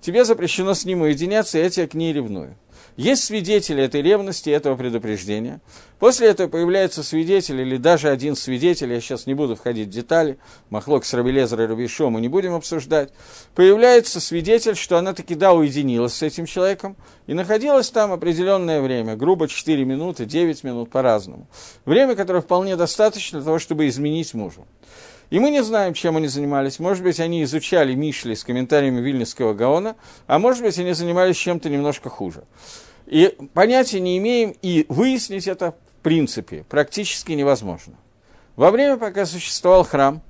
[0.00, 2.56] Тебе запрещено с ним уединяться, я тебя к ней ревную.
[2.96, 5.60] Есть свидетели этой ревности, этого предупреждения.
[5.98, 10.38] После этого появляется свидетель или даже один свидетель, я сейчас не буду входить в детали,
[10.70, 13.10] Махлок с Рабелезера и Рабишо мы не будем обсуждать.
[13.54, 19.16] Появляется свидетель, что она таки да уединилась с этим человеком и находилась там определенное время,
[19.16, 21.46] грубо 4 минуты, 9 минут по-разному.
[21.84, 24.66] Время, которое вполне достаточно для того, чтобы изменить мужу.
[25.30, 26.80] И мы не знаем, чем они занимались.
[26.80, 31.70] Может быть, они изучали Мишли с комментариями Вильнюсского Гаона, а может быть, они занимались чем-то
[31.70, 32.42] немножко хуже.
[33.06, 37.94] И понятия не имеем, и выяснить это, в принципе, практически невозможно.
[38.56, 40.20] Во время, пока существовал храм,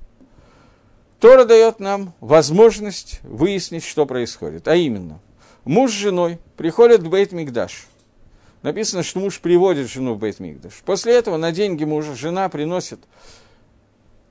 [1.19, 4.67] Тора дает нам возможность выяснить, что происходит.
[4.67, 5.19] А именно,
[5.65, 7.87] муж с женой приходят в Бейт Мигдаш.
[8.61, 10.81] Написано, что муж приводит жену в Бейт Мигдаш.
[10.85, 12.99] После этого на деньги мужа жена приносит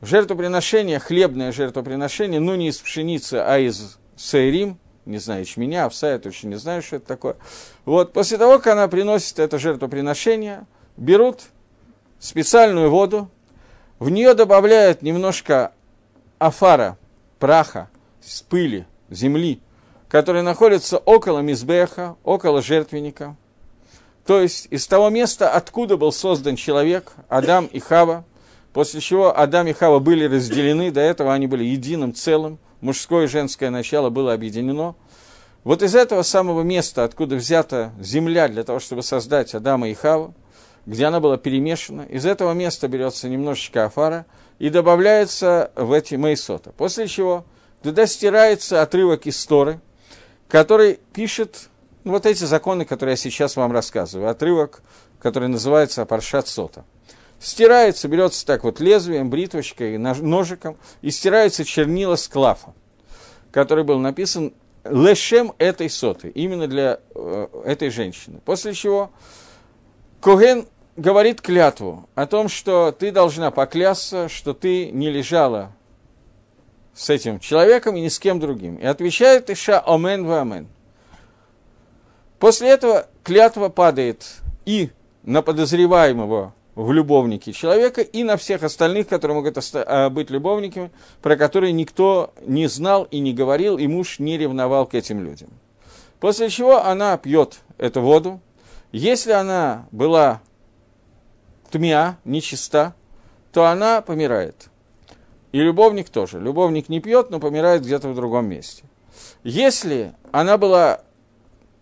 [0.02, 6.18] жертвоприношение, хлебное жертвоприношение, но не из пшеницы, а из сейрим, не знаю, ячменя, овса, я
[6.18, 7.36] точно не знаю, что это такое.
[7.84, 11.42] Вот, после того, как она приносит это жертвоприношение, берут
[12.18, 13.30] специальную воду,
[13.98, 15.72] в нее добавляют немножко
[16.38, 16.96] афара,
[17.38, 17.90] праха,
[18.22, 19.60] с пыли, земли,
[20.08, 23.36] который находится около мизбеха, около жертвенника.
[24.26, 28.24] То есть из того места, откуда был создан человек, Адам и Хава,
[28.72, 33.28] после чего Адам и Хава были разделены, до этого они были единым целым, мужское и
[33.28, 34.94] женское начало было объединено.
[35.64, 40.34] Вот из этого самого места, откуда взята земля для того, чтобы создать Адама и Хаву,
[40.86, 44.26] где она была перемешана, из этого места берется немножечко афара
[44.58, 46.72] и добавляется в эти мейсота.
[46.72, 47.44] После чего
[47.82, 49.80] туда стирается отрывок истории,
[50.48, 51.68] который пишет
[52.04, 54.30] ну, вот эти законы, которые я сейчас вам рассказываю.
[54.30, 54.82] Отрывок,
[55.20, 56.84] который называется Паршат Сота.
[57.40, 62.74] Стирается, берется так вот лезвием, бритвочкой, ножиком, и стирается чернила с клафа,
[63.50, 64.52] который был написан
[64.84, 68.40] лешем этой соты, именно для э, этой женщины.
[68.44, 69.10] После чего
[70.20, 70.66] Коген
[70.96, 75.72] говорит клятву о том, что ты должна поклясться, что ты не лежала
[76.92, 78.76] с этим человеком и ни с кем другим.
[78.76, 80.68] И отвечает Иша Омен в Амен.
[82.38, 84.26] После этого клятва падает
[84.66, 84.90] и
[85.22, 90.90] на подозреваемого в любовнике человека и на всех остальных, которые могут а, быть любовниками,
[91.20, 95.50] про которые никто не знал и не говорил, и муж не ревновал к этим людям.
[96.20, 98.40] После чего она пьет эту воду.
[98.92, 100.40] Если она была
[101.70, 102.94] тмя, нечиста,
[103.52, 104.68] то она помирает.
[105.52, 106.38] И любовник тоже.
[106.38, 108.84] Любовник не пьет, но помирает где-то в другом месте.
[109.42, 111.00] Если она была...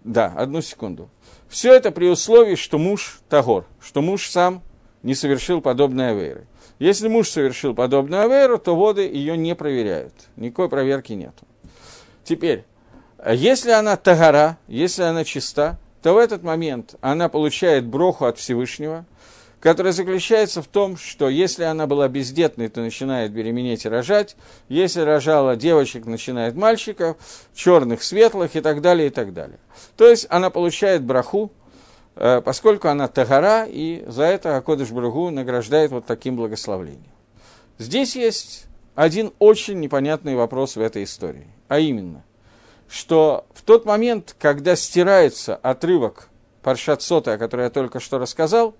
[0.04, 1.10] Да, одну секунду.
[1.48, 4.62] Все это при условии, что муж Тагор, что муж сам
[5.02, 6.46] не совершил подобной аверы.
[6.78, 10.14] Если муж совершил подобную аверу, то воды ее не проверяют.
[10.36, 11.34] Никакой проверки нет.
[12.24, 12.64] Теперь,
[13.26, 19.04] если она тагара, если она чиста, то в этот момент она получает броху от Всевышнего,
[19.60, 24.36] которая заключается в том, что если она была бездетной, то начинает беременеть и рожать,
[24.68, 27.16] если рожала девочек, начинает мальчиков,
[27.54, 29.58] черных, светлых и так далее, и так далее.
[29.96, 31.50] То есть она получает браху,
[32.44, 37.12] поскольку она тагара, и за это Акодыш Брагу награждает вот таким благословлением.
[37.78, 42.24] Здесь есть один очень непонятный вопрос в этой истории, а именно,
[42.88, 46.28] что в тот момент, когда стирается отрывок
[46.62, 48.74] Паршат Сота, о котором я только что рассказал,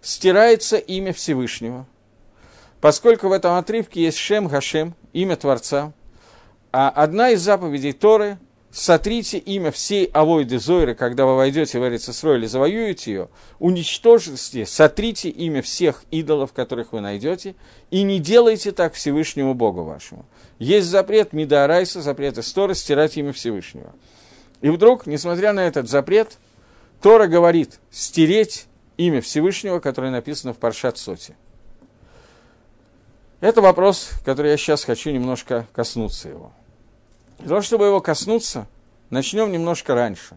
[0.00, 1.86] стирается имя Всевышнего,
[2.80, 5.92] поскольку в этом отрывке есть Шем Гашем, имя Творца,
[6.72, 8.38] а одна из заповедей Торы
[8.78, 15.28] сотрите имя всей Авойды Зойры, когда вы войдете в Эрицесрой или завоюете ее, уничтожите, сотрите
[15.28, 17.56] имя всех идолов, которых вы найдете,
[17.90, 20.24] и не делайте так Всевышнему Богу вашему.
[20.60, 23.92] Есть запрет Мидарайса, запрет Истора, стирать имя Всевышнего.
[24.60, 26.38] И вдруг, несмотря на этот запрет,
[27.02, 28.66] Тора говорит стереть
[28.96, 31.36] имя Всевышнего, которое написано в Паршат Соте.
[33.40, 36.52] Это вопрос, который я сейчас хочу немножко коснуться его.
[37.38, 38.66] Для того, чтобы его коснуться,
[39.10, 40.36] начнем немножко раньше.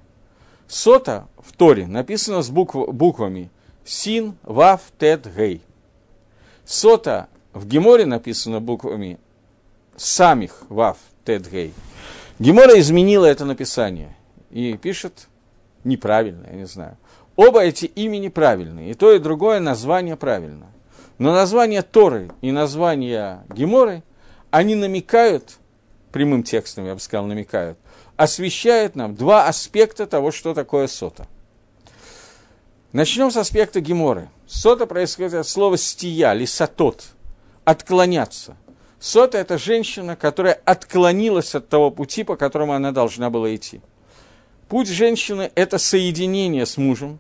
[0.68, 3.50] Сота в Торе написано с букв, буквами
[3.84, 5.62] Син, Вав, Тет, Гей.
[6.64, 9.20] Сота в Геморе написано буквами
[9.98, 11.74] Самих, Вав, Тет, Гей.
[12.40, 14.16] Гемора изменила это написание
[14.50, 15.28] и пишет
[15.84, 16.98] неправильно, я не знаю.
[17.36, 20.68] Оба эти имени правильные, и то, и другое название правильно.
[21.18, 24.04] Но название Торы и название Геморы,
[24.50, 25.58] они намекают
[26.12, 27.78] прямым текстом, я бы сказал, намекают,
[28.16, 31.28] освещает нам два аспекта того, что такое сота.
[32.92, 34.30] Начнем с аспекта геморы.
[34.46, 37.06] Сота происходит от слова стия, лисатот,
[37.64, 38.58] отклоняться.
[39.00, 43.82] Сота– это женщина, которая отклонилась от того пути, по которому она должна была идти.
[44.68, 47.20] Путь женщины– это соединение с мужем,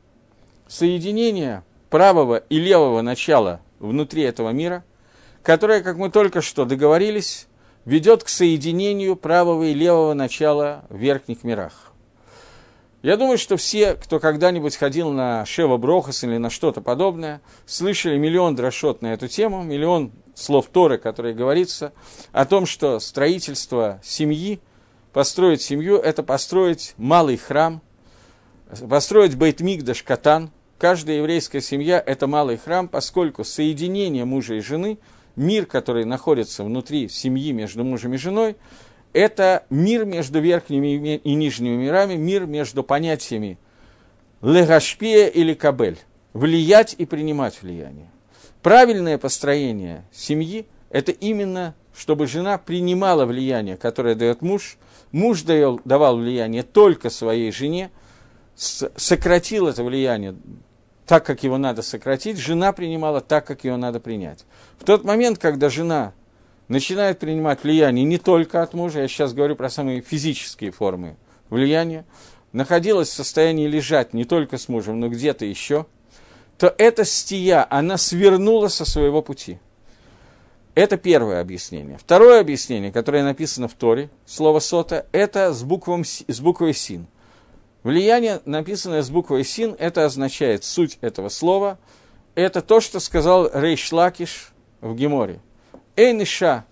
[0.67, 4.83] соединение правого и левого начала внутри этого мира,
[5.41, 7.47] которое, как мы только что договорились,
[7.85, 11.91] ведет к соединению правого и левого начала в верхних мирах.
[13.01, 18.17] Я думаю, что все, кто когда-нибудь ходил на Шева Брохас или на что-то подобное, слышали
[18.17, 21.93] миллион дрошот на эту тему, миллион слов Торы, которые говорится
[22.31, 24.59] о том, что строительство семьи,
[25.13, 27.81] построить семью– это построить малый храм,
[28.87, 30.51] построить Бейтмигдаш Катан.
[30.77, 34.99] Каждая еврейская семья– это малый храм, поскольку соединение мужа и жены–
[35.35, 38.55] мир, который находится внутри семьи между мужем и женой,
[39.13, 43.57] это мир между верхними и нижними мирами, мир между понятиями
[44.41, 45.99] легашпия или кабель,
[46.33, 48.09] влиять и принимать влияние.
[48.61, 54.77] Правильное построение семьи– это именно, чтобы жена принимала влияние, которое дает муж,
[55.11, 57.91] муж давал влияние только своей жене,
[58.55, 60.35] сократил это влияние
[61.11, 64.45] так, как его надо сократить, жена принимала так, как ее надо принять.
[64.79, 66.13] В тот момент, когда жена
[66.69, 71.17] начинает принимать влияние не только от мужа, я сейчас говорю про самые физические формы
[71.49, 72.05] влияния,
[72.53, 75.85] находилась в состоянии лежать не только с мужем, но где-то еще,
[76.57, 79.59] то эта стия, она свернула со своего пути.
[80.75, 81.97] Это первое объяснение.
[81.97, 87.07] Второе объяснение, которое написано в Торе, слово «сота», это с, буквом, с буквой «син».
[87.83, 91.79] Влияние, написанное с буквой «син», это означает суть этого слова.
[92.35, 94.51] Это то, что сказал Рейш Лакиш
[94.81, 95.39] в Геморе.
[95.95, 96.65] Эйниша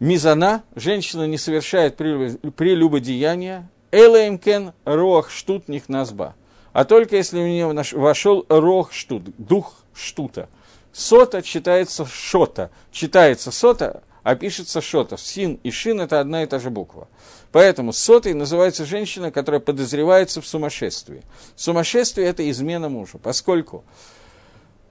[0.00, 6.34] мизана, женщина не совершает прелюбодеяния, элэймкен рох штут них назба.
[6.72, 10.48] А только если у нее вошел рох штут, дух штута.
[10.92, 15.16] Сота читается шота, читается сота, а пишется шота.
[15.16, 17.06] Син и шин– это одна и та же буква.
[17.52, 21.22] Поэтому сотой называется женщина, которая подозревается в сумасшествии.
[21.54, 23.84] Сумасшествие– это измена мужа, поскольку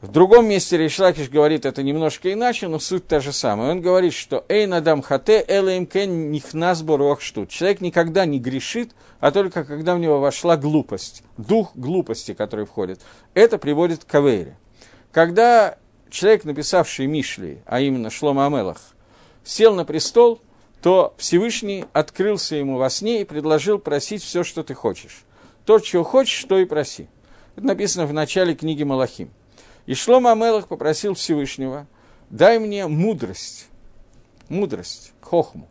[0.02, 3.72] в другом месте Рейшлакиш говорит это немножко иначе, но суть та же самая.
[3.72, 7.50] Он говорит, что «Эй надам хате элэм кен нихнас боруах штут».
[7.50, 13.02] Человек никогда не грешит, а только когда в него вошла глупость, дух глупости, который входит.
[13.34, 14.58] Это приводит к Авейре.
[15.12, 15.78] Когда
[16.10, 18.93] человек, написавший Мишли, а именно Шлома Амелах,
[19.44, 20.42] сел на престол–
[20.84, 25.24] то Всевышний открылся ему во сне и предложил просить все, что ты хочешь.
[25.66, 27.08] То, чего хочешь, то и проси.
[27.56, 29.32] Это написано в начале книги Малахим.
[29.86, 31.88] И Шлома Амелах попросил Всевышнего,
[32.30, 33.68] дай мне мудрость,
[34.50, 35.70] мудрость, хохму.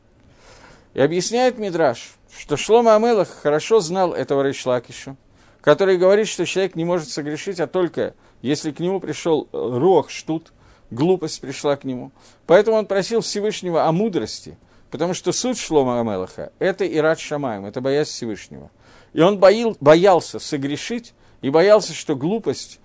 [0.95, 5.17] И объясняет Мидраш, что Шлома Амелах хорошо знал этого Рейшлакиша,
[5.61, 10.55] который говорит, что человек не может согрешить, а только если к нему пришел Рох Штут,
[10.93, 12.13] глупость пришла к нему.
[12.47, 14.57] Поэтому он просил Всевышнего о мудрости–
[14.93, 18.71] Потому что суть Шлома Амелаха– это Ират Шамаем, это боязнь Всевышнего.
[19.15, 22.79] И он боил, боялся согрешить и боялся, что глупость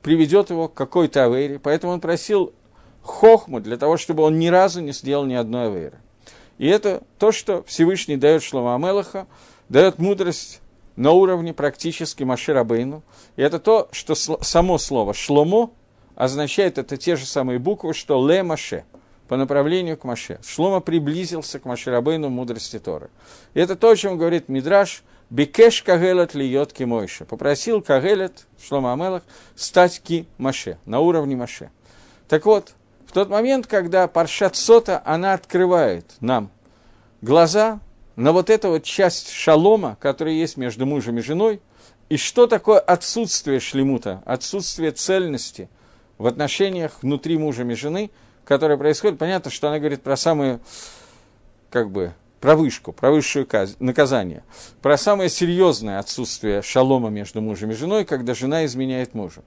[0.00, 1.58] приведет его к какой-то авейре.
[1.58, 2.54] Поэтому он просил
[3.02, 5.98] хохму для того, чтобы он ни разу не сделал ни одной авейры.
[6.56, 9.26] И это то, что Всевышний дает Шлома Амелаха,
[9.68, 10.62] дает мудрость
[10.96, 13.02] на уровне практически Маширабейну.
[13.36, 15.70] И это то, что само слово «шломо»
[16.14, 18.84] означает, это те же самые буквы, что «ле Маше»
[19.28, 20.38] по направлению к Маше.
[20.44, 23.10] Шлома приблизился к Маширабейну мудрости Торы.
[23.54, 27.24] И это то, о чем говорит Мидраш, Бекеш Кагелет льет Мойше.
[27.24, 29.22] Попросил Кагелет, Шлома Амелах,
[29.56, 31.70] стать ки Маше, на уровне Маше.
[32.28, 32.74] Так вот,
[33.06, 36.50] в тот момент, когда Паршат Сота, она открывает нам
[37.22, 37.80] глаза
[38.16, 41.62] на вот эту вот часть шалома, которая есть между мужем и женой,
[42.10, 45.70] и что такое отсутствие шлемута, отсутствие цельности
[46.22, 48.10] в отношениях внутри мужа и жены–
[48.44, 50.60] которая происходит, понятно, что она говорит про самую,
[51.70, 53.46] как бы, про вышку, про высшее
[53.78, 54.42] наказание,
[54.80, 59.42] про самое серьезное отсутствие шалома между мужем и женой, когда жена изменяет мужу.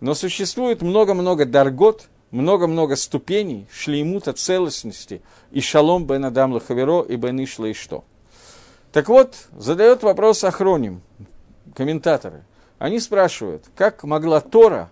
[0.00, 7.42] Но существует много-много даргот, много-много ступеней шлеймута целостности и шалом бен Адам Лахаверо и бен
[7.44, 8.04] Ишла и что.
[8.90, 11.02] Так вот, задает вопрос Ахроним,
[11.74, 12.44] комментаторы.
[12.78, 14.90] Они спрашивают, как могла Тора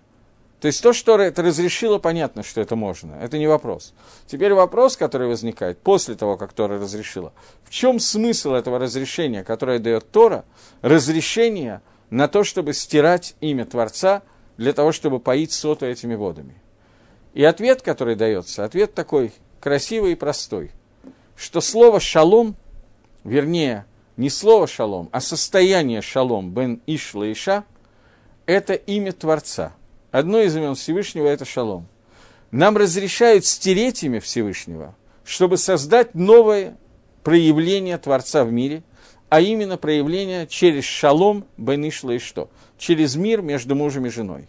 [0.61, 3.13] то есть то, что это разрешило, понятно, что это можно.
[3.15, 3.95] Это не вопрос.
[4.27, 7.33] Теперь вопрос, который возникает после того, как Тора разрешила.
[7.63, 10.45] В чем смысл этого разрешения, которое дает Тора?
[10.83, 11.81] Разрешение
[12.11, 14.21] на то, чтобы стирать имя Творца,
[14.57, 16.61] для того, чтобы поить соту этими водами.
[17.33, 20.69] И ответ, который дается, ответ такой красивый и простой,
[21.35, 22.55] что слово «шалом»,
[23.23, 27.63] вернее, не слово «шалом», а состояние «шалом» бен Ишла Иша–
[28.45, 29.73] это имя Творца–
[30.11, 31.87] Одно из имен Всевышнего– это шалом.
[32.51, 34.93] Нам разрешают стереть имя Всевышнего,
[35.23, 36.77] чтобы создать новое
[37.23, 38.83] проявление Творца в мире,
[39.29, 42.49] а именно проявление через шалом бенишла и что?
[42.77, 44.47] Через мир между мужем и женой.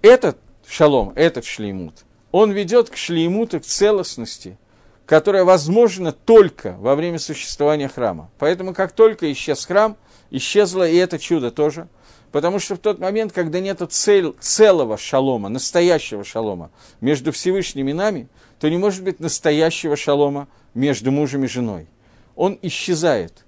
[0.00, 4.58] Этот шалом, этот шлеймут, он ведет к шлеймуту, к целостности,
[5.06, 8.28] которая возможна только во время существования храма.
[8.38, 9.96] Поэтому как только исчез храм,
[10.30, 11.86] исчезло и это чудо тоже–
[12.32, 16.70] Потому что в тот момент, когда нет целого шалома, настоящего шалома
[17.02, 18.28] между Всевышним и нами,
[18.58, 21.86] то не может быть настоящего шалома между мужем и женой.
[22.34, 23.44] Он исчезает.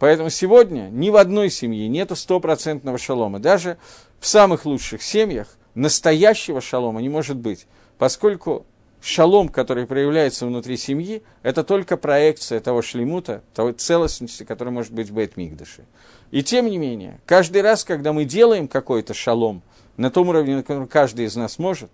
[0.00, 3.38] Поэтому сегодня ни в одной семье нет стопроцентного шалома.
[3.38, 3.78] Даже
[4.18, 7.66] в самых лучших семьях настоящего шалома не может быть,
[7.96, 8.66] поскольку
[9.00, 15.10] шалом, который проявляется внутри семьи, это только проекция того шлемута, той целостности, которая может быть
[15.10, 15.84] в Бейт-Мигдаше.
[16.30, 19.62] И тем не менее, каждый раз, когда мы делаем какой-то шалом
[19.96, 21.90] на том уровне, на котором каждый из нас может,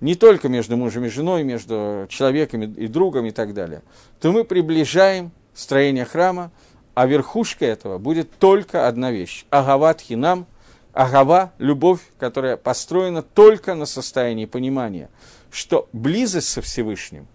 [0.00, 3.82] не только между мужем и женой, между человеком и другом и так далее,
[4.20, 6.50] то мы приближаем строение храма,
[6.94, 10.46] а верхушка этого будет только одна вещь– агават хинам,
[10.92, 15.08] агава– любовь, которая построена только на состоянии понимания,
[15.50, 17.26] что близость со Всевышним,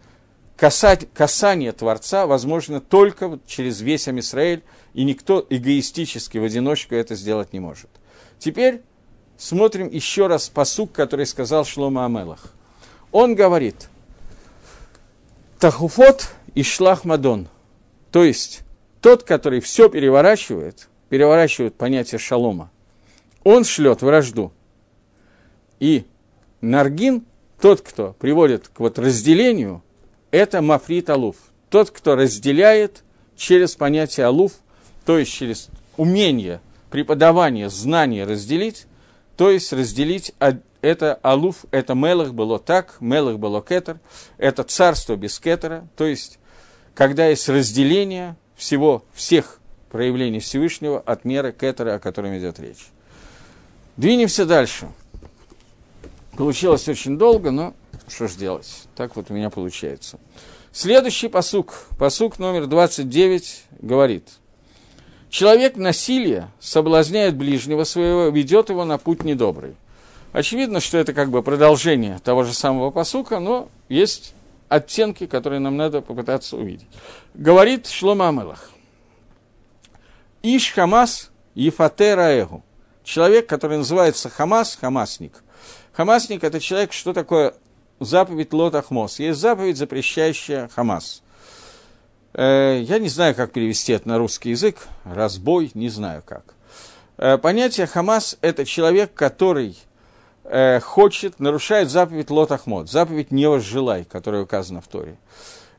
[0.58, 4.64] касание Творца возможно только через весь Амисраэль,
[4.98, 7.90] и никто эгоистически в одиночку это сделать не может.
[8.40, 8.82] Теперь
[9.38, 12.52] смотрим еще раз посук, который сказал Шлома Амелах.
[13.12, 13.90] Он говорит,
[15.60, 17.48] Тахуфот и Шлах Мадон,
[18.12, 18.62] то есть
[19.00, 22.72] тот, который все переворачивает, переворачивает понятие шалома,
[23.44, 24.52] он шлет вражду.
[25.80, 26.06] И
[26.62, 27.24] Наргин,
[27.62, 29.84] тот, кто приводит к вот разделению,
[30.32, 31.36] это Мафрит Алуф.
[31.70, 33.04] Тот, кто разделяет
[33.36, 34.54] через понятие Алуф,
[35.08, 38.88] то есть через умение, преподавание, знание разделить,
[39.38, 40.34] то есть разделить
[40.82, 44.02] это Алуф, это Мелах было так, Мелах было Кетер,
[44.38, 46.40] это царство без Кетера, то есть
[46.94, 52.90] когда есть разделение всего, всех проявлений Всевышнего от меры Кетера, о котором идет речь.
[53.96, 54.90] Двинемся дальше.
[56.36, 57.74] Получилось очень долго, но
[58.10, 58.84] что ж делать?
[58.98, 60.20] Так вот у меня получается.
[60.74, 64.28] Следующий посук, посук номер 29, говорит.
[65.30, 69.76] Человек насилие соблазняет ближнего своего, ведет его на путь недобрый.
[70.32, 74.34] Очевидно, что это как бы продолжение того же самого посука, но есть
[74.70, 76.88] оттенки, которые нам надо попытаться увидеть.
[77.34, 78.72] Говорит Шлома Амелах.
[80.44, 82.64] Иш Хамас Ефатера Эгу.
[83.04, 85.44] Человек, который называется Хамас, Хамасник.
[85.94, 87.54] Хамасник– это человек, что такое
[88.00, 89.20] заповедь Лот Ахмос.
[89.20, 91.24] Есть заповедь, запрещающая Хамас.
[92.34, 94.88] Э, я не знаю, как перевести это на русский язык.
[95.06, 96.54] Разбой, не знаю как.
[97.18, 99.78] Э, понятие Хамас– это человек, который
[100.44, 105.18] э, хочет, нарушает заповедь Лот Ахмот, заповедь не возжелай, которая указана в Торе.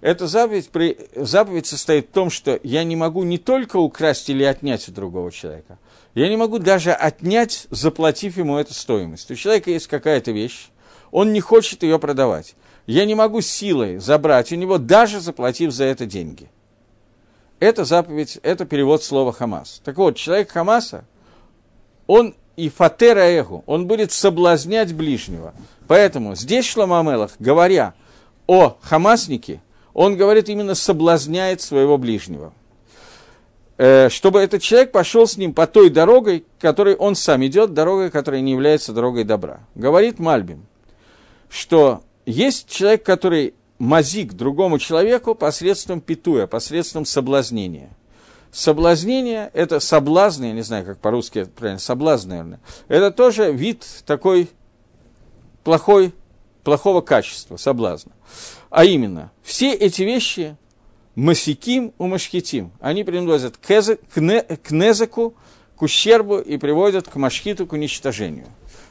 [0.00, 0.70] Эта заповедь,
[1.16, 5.32] заповедь состоит в том, что я не могу не только украсть или отнять у другого
[5.32, 5.78] человека,
[6.14, 9.30] я не могу даже отнять, заплатив ему эту стоимость.
[9.30, 10.70] У человека есть какая-то вещь,
[11.10, 12.54] он не хочет ее продавать.
[12.88, 16.48] Я не могу силой забрать у него, даже заплатив за это деньги.
[17.60, 19.82] Это заповедь, это перевод слова Хамас.
[19.84, 21.04] Так вот, человек Хамаса,
[22.06, 25.52] он и фатера эгу, он будет соблазнять ближнего.
[25.86, 27.92] Поэтому здесь Шламамелах, говоря
[28.46, 29.60] о Хамаснике,
[29.92, 32.54] он говорит именно соблазняет своего ближнего.
[33.76, 38.10] Э, чтобы этот человек пошел с ним по той дорогой, которой он сам идет, дорогой,
[38.10, 39.60] которая не является дорогой добра.
[39.74, 40.64] Говорит Мальбим–
[41.48, 47.90] что есть человек, который мазик другому человеку посредством питуя, посредством соблазнения.
[48.52, 52.60] Соблазнение– это соблазн, я не знаю, как по-русски это правильно, соблазн, наверное.
[52.88, 54.48] Это тоже вид такой
[55.64, 56.12] плохой,
[56.64, 58.12] плохого качества, соблазна.
[58.68, 60.56] А именно, все эти вещи
[61.14, 65.34] масиким у машхитим, они приводят к, к незаку,
[65.76, 68.48] к ущербу и приводят к машхиту, к уничтожению.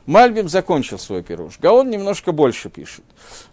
[0.08, 1.60] Мальбим закончил свой пируш.
[1.60, 3.04] Гаон немножко больше пишет.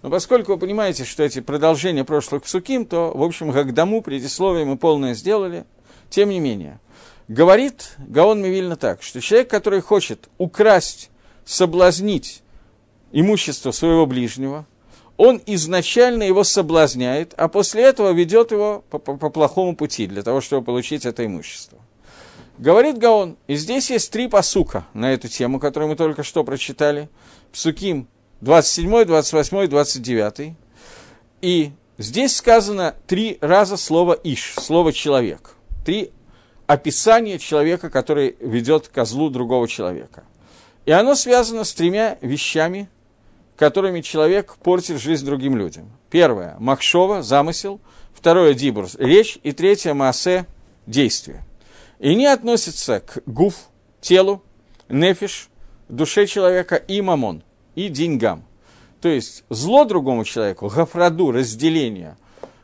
[0.03, 4.65] Но поскольку вы понимаете, что эти продолжения прошлых псуким, то, в общем, как дому предисловие
[4.65, 5.65] мы полное сделали.
[6.11, 6.79] Тем не менее,
[7.27, 11.11] говорит Гаон Мивильна так, что человек, который хочет украсть,
[11.45, 12.43] соблазнить
[13.11, 14.65] имущество своего ближнего,
[15.17, 20.23] он изначально его соблазняет, а после этого ведет его по, по, по плохому пути для
[20.23, 21.79] того, чтобы получить это имущество.
[22.59, 27.09] Говорит Гаон, и здесь есть три посука на эту тему, которую мы только что прочитали.
[27.53, 28.07] Псуким
[28.43, 30.55] 27, 28, 29.
[31.43, 35.57] И здесь сказано три раза слово «иш», слово «человек».
[35.85, 36.13] Три
[36.69, 40.23] описания человека, который ведет козлу другого человека.
[40.87, 42.89] И оно связано с тремя вещами,
[43.57, 45.91] которыми человек портит жизнь другим людям.
[46.09, 47.81] Первое– махшова, замысел.
[48.13, 49.41] Второе– дибур, речь.
[49.43, 50.47] И третье– маасе,
[50.87, 51.45] действие–
[51.99, 53.69] и не относится к гуф,
[54.01, 54.43] телу,
[54.89, 55.49] нефиш,
[55.89, 57.43] душе человека и мамон,
[57.75, 58.45] и деньгам.
[59.01, 62.17] То есть зло другому человеку, гафраду, разделение,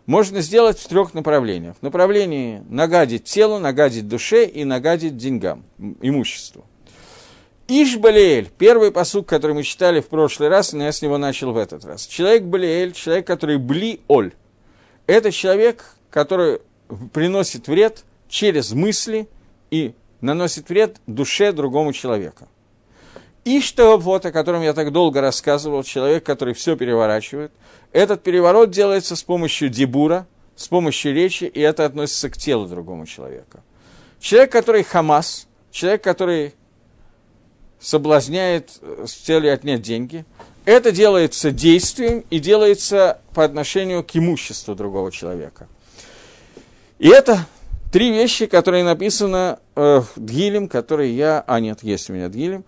[0.07, 1.77] можно сделать в трех направлениях.
[1.77, 5.65] В направлении нагадить телу, нагадить душе и нагадить деньгам,
[6.01, 6.65] имуществу.
[7.69, 11.57] Иш-Балиэль, первый посук, который мы читали в прошлый раз, но я с него начал в
[11.57, 12.07] этот раз.
[12.07, 14.33] Человек Балиэль, человек, который Бли-Оль.
[15.07, 16.61] Это человек, который
[17.13, 19.29] приносит вред через мысли
[19.71, 22.49] и наносит вред душе другому человеку.
[23.45, 27.53] И что вот, о котором я так долго рассказывал, человек, который все переворачивает,
[27.93, 30.27] этот переворот делается с помощью дебура,
[30.57, 33.63] с помощью речи, и это относится к телу другому человека.
[34.21, 36.55] Человек, который хамас, человек, который
[37.81, 40.27] соблазняет э, с целью отнять деньги,
[40.67, 45.67] это делается действием и делается по отношению к имуществу другого человека.
[46.99, 47.47] И это
[47.91, 51.43] Три вещи, которые написаны э, в Дгилем, которые я...
[51.47, 52.65] А, нет, есть у меня Дгилем.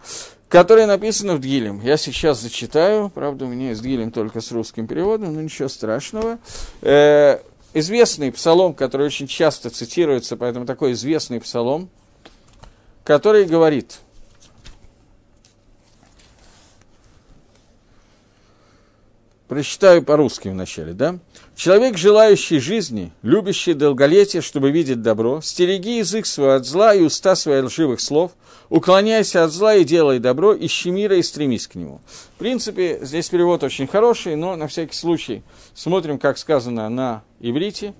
[0.48, 1.80] которое написано в Дгилем.
[1.80, 6.38] Я сейчас зачитаю, правда, у меня есть Дгилем только с русским переводом, но ничего страшного.
[6.80, 7.38] Э,
[7.72, 11.88] известный псалом, который очень часто цитируется, поэтому такой известный псалом,
[13.04, 14.00] который говорит–
[19.52, 21.18] Прочитаю по-русски вначале, да?
[21.54, 27.36] Человек, желающий жизни, любящий долголетие, чтобы видеть добро, стереги язык свой от зла и уста
[27.36, 28.32] свои лживых слов,
[28.70, 32.00] уклоняйся от зла и делай добро, ищи мира и стремись к нему.
[32.34, 35.42] В принципе, здесь перевод очень хороший, но на всякий случай
[35.74, 37.94] смотрим, как сказано на иврите.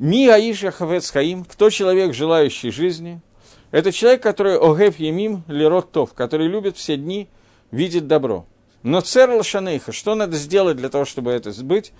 [0.00, 3.20] Ми аиша хавец хаим, кто человек, желающий жизни?
[3.70, 7.28] Это человек, который огев емим лирот тов, который любит все дни
[7.70, 8.44] видеть добро.
[8.82, 11.92] Но цер лошанейха, что надо сделать для того, чтобы это сбыть?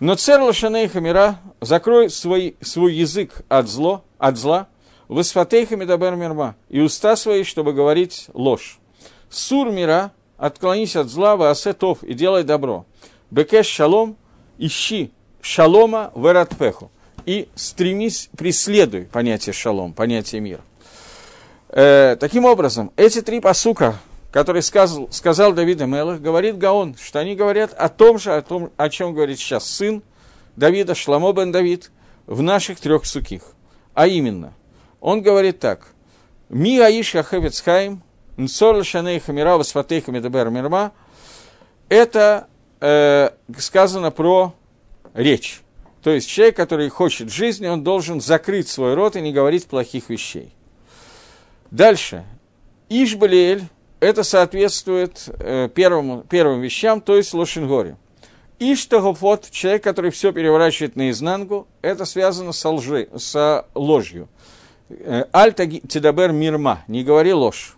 [0.00, 4.68] Но цер лошанейха мира, закрой свой, свой язык от, зло, от зла,
[5.08, 8.78] высфатейха медабер мирма, и уста свои, чтобы говорить ложь.
[9.28, 12.86] Сур мира, отклонись от зла, ваасетов, и делай добро.
[13.32, 14.16] Бекеш шалом,
[14.56, 16.92] ищи шалома вератпеху,
[17.26, 20.60] и стремись, преследуй понятие шалом, понятие мира.
[21.70, 23.98] Э, таким образом, эти три посука,
[24.38, 28.70] который сказал, сказал Давид Мелах, говорит Гаон, что они говорят о том же, о, том,
[28.76, 30.00] о чем говорит сейчас сын
[30.54, 31.90] Давида, Шламо бен Давид,
[32.24, 33.42] в наших трех суких.
[33.94, 34.52] А именно,
[35.00, 35.88] он говорит так.
[36.50, 38.00] Ми аиш яхевец хайм,
[38.36, 40.92] нцор шаней хамира васфатейха медабер мирма.
[41.88, 42.46] Это
[42.80, 44.54] э, сказано про
[45.14, 45.62] речь.
[46.00, 50.08] То есть человек, который хочет жизни, он должен закрыть свой рот и не говорить плохих
[50.10, 50.54] вещей.
[51.72, 52.24] Дальше.
[52.88, 53.64] Ишбалиэль,
[54.00, 57.96] это соответствует э, первому, первым вещам, то есть лошингоре.
[58.58, 64.28] И что вот человек, который все переворачивает наизнанку, это связано с, лжи, с ложью.
[64.88, 67.76] Э, Альта тидабер мирма, не говори ложь.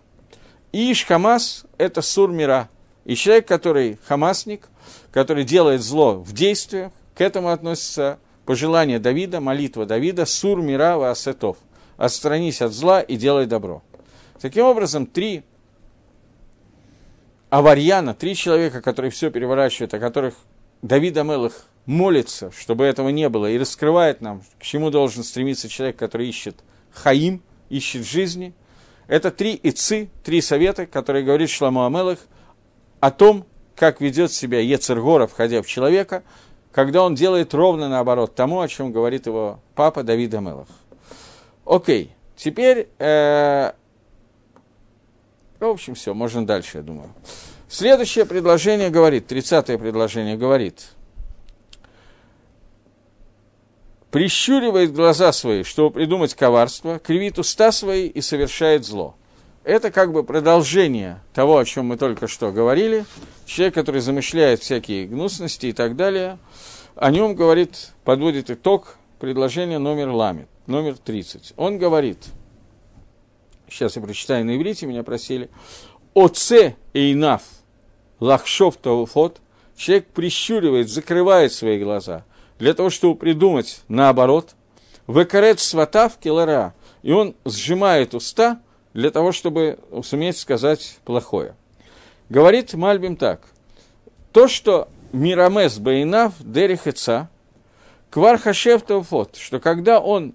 [0.71, 2.69] Иш хамас– это сур мира.
[3.05, 4.69] И человек, который хамасник,
[5.11, 11.11] который делает зло в действиях, к этому относится пожелание Давида, молитва Давида, сур мира ва
[11.11, 11.57] асетов.
[11.97, 13.83] Отстранись от зла и делай добро.
[14.39, 15.43] Таким образом, три
[17.51, 20.33] аварьяна, три человека, которые все переворачивают, о которых
[20.81, 25.97] Давид Амелах молится, чтобы этого не было, и раскрывает нам, к чему должен стремиться человек,
[25.97, 28.53] который ищет хаим, ищет жизни.
[29.07, 32.19] Это три ицы, три совета, которые говорит Шламу Амелах
[33.01, 33.45] о том,
[33.75, 36.23] как ведет себя Ецергора, входя в человека,
[36.71, 40.67] когда он делает ровно наоборот тому, о чем говорит его папа Давид Амелах.
[41.65, 43.73] Окей, теперь э,
[45.67, 47.13] в общем, все, можно дальше, я думаю.
[47.69, 50.89] Следующее предложение говорит, 30-е предложение говорит,
[54.09, 59.15] прищуривает глаза свои, чтобы придумать коварство, кривит уста свои и совершает зло.
[59.63, 63.05] Это как бы продолжение того, о чем мы только что говорили.
[63.45, 66.39] Человек, который замышляет всякие гнусности и так далее,
[66.95, 71.53] о нем говорит, подводит итог предложения номер ламит, номер 30.
[71.55, 72.17] Он говорит–
[73.71, 75.49] сейчас я прочитаю на иврите, меня просили,
[76.13, 77.43] «Оце эйнаф
[78.19, 79.37] лахшов тауфот»
[79.75, 82.23] Человек прищуривает, закрывает свои глаза
[82.59, 84.51] для того, чтобы придумать наоборот.
[85.07, 88.61] «Векарет сватав килара» и он сжимает уста
[88.93, 91.55] для того, чтобы суметь сказать плохое.
[92.29, 93.41] Говорит Мальбим так.
[94.31, 97.29] То, что Мирамес Бейнав Дерихеца,
[98.11, 100.33] Квар Хашев Тауфот, что когда он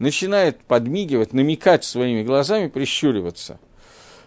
[0.00, 3.60] начинает подмигивать, намекать своими глазами, прищуриваться,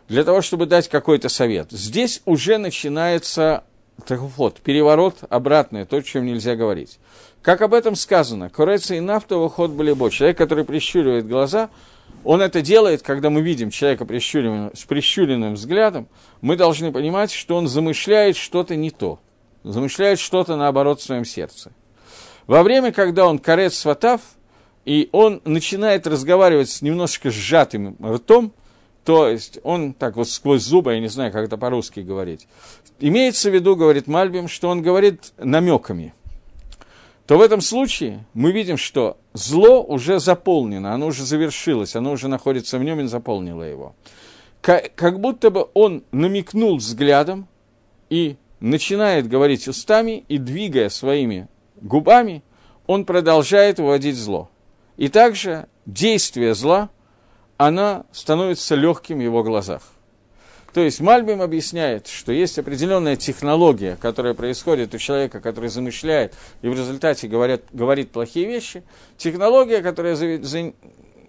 [0.08, 1.72] для того, чтобы дать какой-то совет.
[1.72, 3.66] Здесь уже начинается
[4.08, 7.00] вот, переворот обратный, то, о чем нельзя говорить.
[7.42, 10.10] Как об этом сказано, Кореца и нафтовый ход были бо.
[10.10, 11.70] Человек, который прищуривает глаза,
[12.24, 16.08] он это делает, когда мы видим человека с прищуренным взглядом,
[16.42, 19.20] мы должны понимать, что он замышляет что-то не то,
[19.64, 21.72] замышляет что-то наоборот в своем сердце.
[22.46, 24.22] Во время, когда он корец сватав,
[24.86, 28.54] и он начинает разговаривать с немножко сжатым ртом,
[29.06, 32.48] то есть он так вот сквозь зубы, я не знаю, как это по-русски говорить.
[33.00, 36.14] Имеется в виду, говорит Мальбим, что он говорит намеками.
[37.28, 42.28] То в этом случае мы видим, что зло уже заполнено, оно уже завершилось, оно уже
[42.28, 43.96] находится в нем и заполнило его.
[44.62, 47.48] Как, будто бы он намекнул взглядом
[48.10, 51.50] и начинает говорить устами и двигая своими
[51.82, 52.44] губами,
[52.88, 54.50] он продолжает выводить зло.
[54.98, 56.90] И также действие зла,
[57.58, 59.82] она становится легким в его глазах.
[60.74, 66.34] То есть Мальбим объясняет, что есть определенная технология, которая происходит у человека, который замышляет
[66.64, 68.84] и в результате говорят, говорит плохие вещи.
[69.18, 70.74] Технология, которая за, за,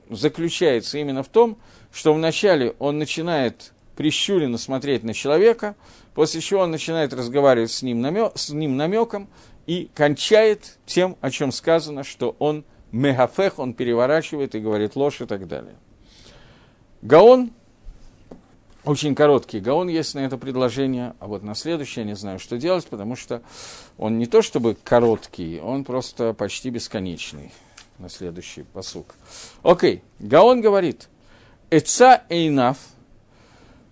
[0.08, 1.58] заключается именно в том,
[1.92, 5.76] что вначале он начинает прищуренно смотреть на человека,
[6.14, 9.28] после чего он начинает разговаривать с ним, намек, с ним намеком
[9.66, 15.26] и кончает тем, о чем сказано, что он мегафех, он переворачивает и говорит ложь и
[15.26, 15.74] так далее.
[17.02, 17.50] Гаон,
[18.84, 22.56] очень короткий гаон есть на это предложение, а вот на следующее я не знаю, что
[22.56, 23.42] делать, потому что
[23.98, 27.52] он не то чтобы короткий, он просто почти бесконечный
[27.98, 29.14] на следующий посук.
[29.62, 31.08] Окей, Гаон говорит,
[31.70, 32.78] «Эца эйнаф»,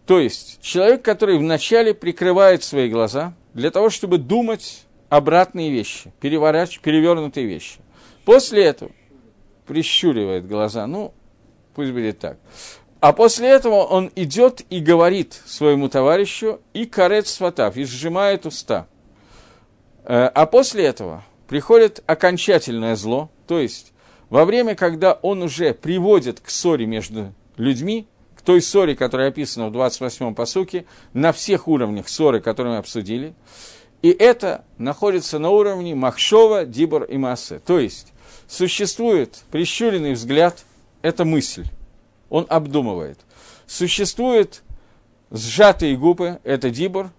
[0.07, 6.81] то есть человек, который вначале прикрывает свои глаза для того, чтобы думать обратные вещи, переворач,
[6.81, 7.79] перевернутые вещи.
[8.25, 8.91] После этого
[9.67, 11.13] прищуривает глаза, ну,
[11.75, 12.39] пусть будет так.
[13.01, 18.87] А после этого он идет и говорит своему товарищу и карет сватав, и сжимает уста.
[20.05, 23.93] Э, а после этого приходит окончательное зло, то есть
[24.31, 28.07] во время, когда он уже приводит к ссоре между людьми,
[28.37, 33.35] к той ссоре, которая описана в 28-м посуке, на всех уровнях ссоры, которые мы обсудили,
[34.01, 37.61] и это находится на уровне Махшова, Дибор и Массы.
[37.65, 38.12] То есть
[38.53, 40.65] существует прищуренный взгляд,
[41.01, 41.65] это мысль,
[42.29, 43.19] он обдумывает.
[43.67, 44.63] Существует
[45.31, 47.11] сжатые губы, это Дибор,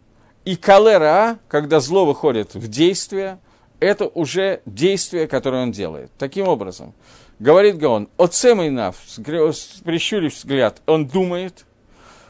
[0.45, 3.39] и калера, когда зло выходит в действие–
[3.79, 6.09] это уже действие, которое он делает.
[6.17, 6.93] Таким образом,
[7.39, 8.95] говорит Гаон, оцемайнав,
[9.83, 11.65] прищурив взгляд, он думает,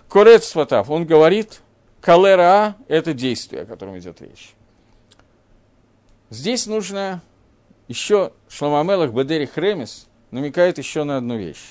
[0.10, 1.62] корец сватав, он говорит,
[2.02, 4.56] калера– это действие, о котором идет речь.
[6.32, 7.22] Здесь нужно
[7.88, 11.64] еще Шламамелах Бедери Хремес намекает еще на одну вещь.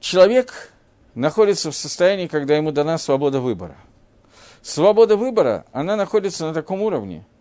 [0.00, 0.72] Человек
[1.14, 3.76] находится в состоянии, когда ему дана свобода выбора.
[4.62, 7.24] Свобода выбора, она находится на таком уровне–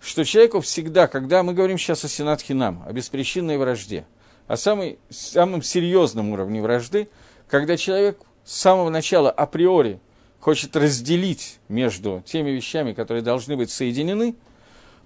[0.00, 4.06] что человеку всегда, когда мы говорим сейчас о Сенат Хинам, о беспричинной вражде,
[4.46, 7.08] о самой, самом серьезном уровне вражды,
[7.48, 10.00] когда человек с самого начала априори
[10.40, 14.36] хочет разделить между теми вещами, которые должны быть соединены,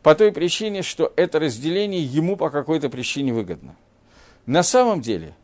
[0.03, 3.76] по той причине, что это разделение ему по какой-то причине выгодно.
[4.46, 5.34] На самом деле,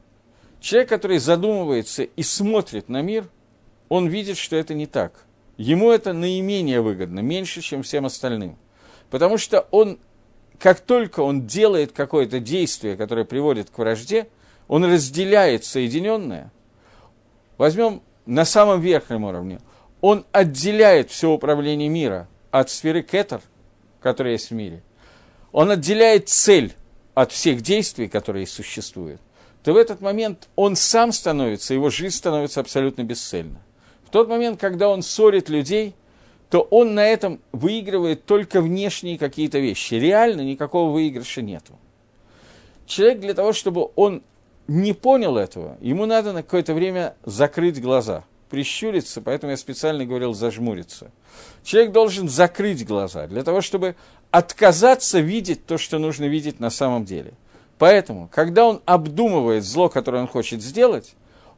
[0.60, 3.28] человек, который задумывается и смотрит на мир,
[3.88, 5.24] он видит, что это не так.
[5.56, 8.56] Ему это наименее выгодно, меньше, чем всем остальным–
[9.10, 9.98] Потому что он,
[10.58, 14.28] как только он делает какое-то действие, которое приводит к вражде,
[14.68, 16.50] он разделяет соединенное.
[17.56, 19.60] Возьмем на самом верхнем уровне.
[20.00, 23.40] Он отделяет все управление мира от сферы кетер,
[24.06, 24.82] которая есть в мире.
[25.52, 26.74] Он отделяет цель
[27.14, 29.20] от всех действий, которые существуют.
[29.62, 33.60] То в этот момент он сам становится, его жизнь становится абсолютно бесцельна.
[34.04, 35.94] В тот момент, когда он ссорит людей–
[36.50, 39.94] то он на этом выигрывает только внешние какие-то вещи.
[39.94, 41.78] Реально никакого выигрыша нету.
[42.86, 44.22] Человек для того, чтобы он
[44.68, 50.34] не понял этого, ему надо на какое-то время закрыть глаза, прищуриться, поэтому я специально говорил
[50.34, 51.10] зажмуриться.
[51.62, 53.96] Человек должен закрыть глаза для того, чтобы
[54.30, 57.32] отказаться видеть то, что нужно видеть на самом деле.
[57.78, 61.14] Поэтому, когда он обдумывает зло, которое он хочет сделать,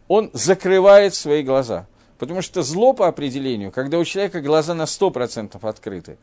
[0.08, 1.86] он закрывает свои глаза–
[2.18, 6.18] Потому что зло по определению, когда у человека глаза на 100% открыты,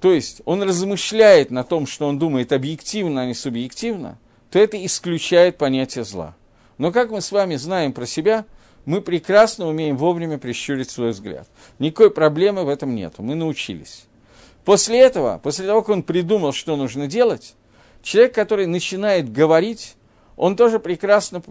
[0.00, 4.18] то есть он размышляет на том, что он думает объективно, а не субъективно,
[4.50, 6.36] то это исключает понятие зла.
[6.78, 8.44] Но как мы с вами знаем про себя,
[8.86, 11.46] мы прекрасно умеем вовремя прищурить свой взгляд.
[11.78, 14.06] Никакой проблемы в этом нет, мы научились.
[14.64, 17.54] После этого, после того, как он придумал, что нужно делать,
[18.02, 19.96] человек, который начинает говорить,
[20.36, 21.42] он тоже прекрасно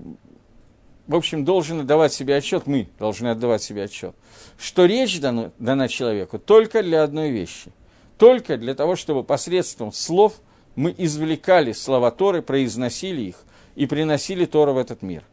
[1.07, 4.15] в общем, должен отдавать себе отчет, мы должны отдавать себе отчет,
[4.57, 7.71] что речь дана, дана человеку только для одной вещи.
[8.17, 10.41] Только для того, чтобы посредством слов
[10.75, 13.35] мы извлекали слова Торы, произносили их
[13.75, 15.23] и приносили Тору в этот мир.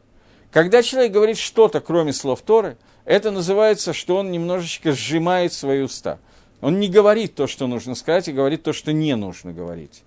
[0.52, 6.18] Когда человек говорит что-то, кроме слов Торы, это называется, что он немножечко сжимает свои уста.
[6.60, 10.04] Он не говорит то, что нужно сказать, и говорит то, что не нужно говорить.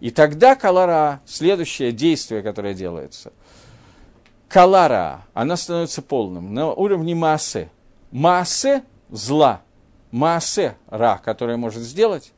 [0.00, 3.32] И тогда калара, следующее действие, которое делается–
[4.54, 7.70] калара, она становится полным, на уровне массы.
[8.12, 9.62] Массы зла,
[10.12, 12.32] массы ра, которое может сделать,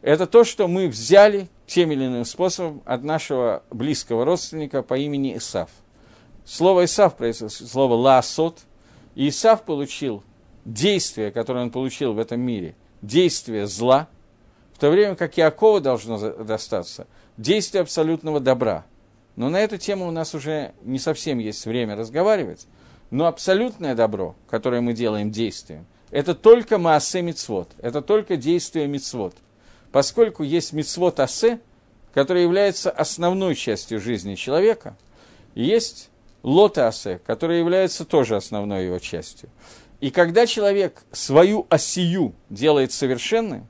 [0.00, 5.36] это то, что мы взяли тем или иным способом от нашего близкого родственника по имени
[5.36, 5.68] Исав.
[6.48, 8.60] Слово Исав произошло слово ласот,
[9.14, 10.22] и Исав получил
[10.64, 14.08] действие, которое он получил в этом мире, действие зла,
[14.72, 17.06] в то время как Иакова должно достаться.
[17.36, 18.84] Действие абсолютного добра–
[19.38, 22.66] но на эту тему у нас уже не совсем есть время разговаривать.
[23.12, 29.36] Но абсолютное добро, которое мы делаем действием, это только маасе мицвод, это только действие мицвод.
[29.92, 31.60] Поскольку есть мицвод асе,
[32.12, 34.96] который является основной частью жизни человека,
[35.54, 36.10] и есть
[36.42, 39.48] лота асе, который является тоже основной его частью.
[40.00, 43.62] И когда человек свою осию делает совершенной,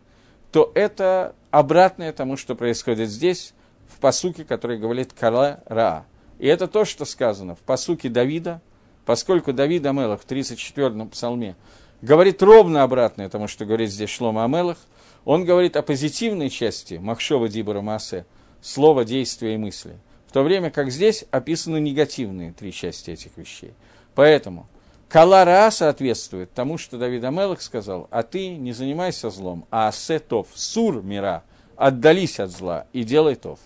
[0.53, 3.55] то это обратное тому, что происходит здесь,
[3.89, 6.07] в посуке, который говорит Кала Ра.
[6.39, 8.61] И это то, что сказано в посуке Давида,
[9.05, 11.57] поскольку Давид Амелах в 34-м псалме
[12.03, 14.79] говорит ровно обратное тому, что говорит здесь Шлома Амелах,
[15.25, 18.25] он говорит о позитивной части Махшова Дибора Маасе,
[18.61, 19.99] слова, действия и мысли,
[20.29, 23.73] в то время как здесь описаны негативные три части этих вещей.
[24.15, 24.69] Поэтому
[25.09, 31.03] Калара соответствует тому, что Давид Амелах сказал, а ты не занимайся злом, а асетов, сур
[31.03, 31.45] мира,
[31.77, 33.59] отдались от зла и делай тов.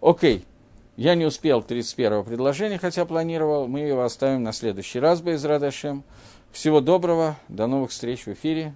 [0.00, 0.44] Окей,
[0.96, 6.04] я не успел 31-го предложения, хотя планировал, мы его оставим на следующий раз, Байзрадашем.
[6.52, 8.72] Всего доброго, до новых встреч в эфире.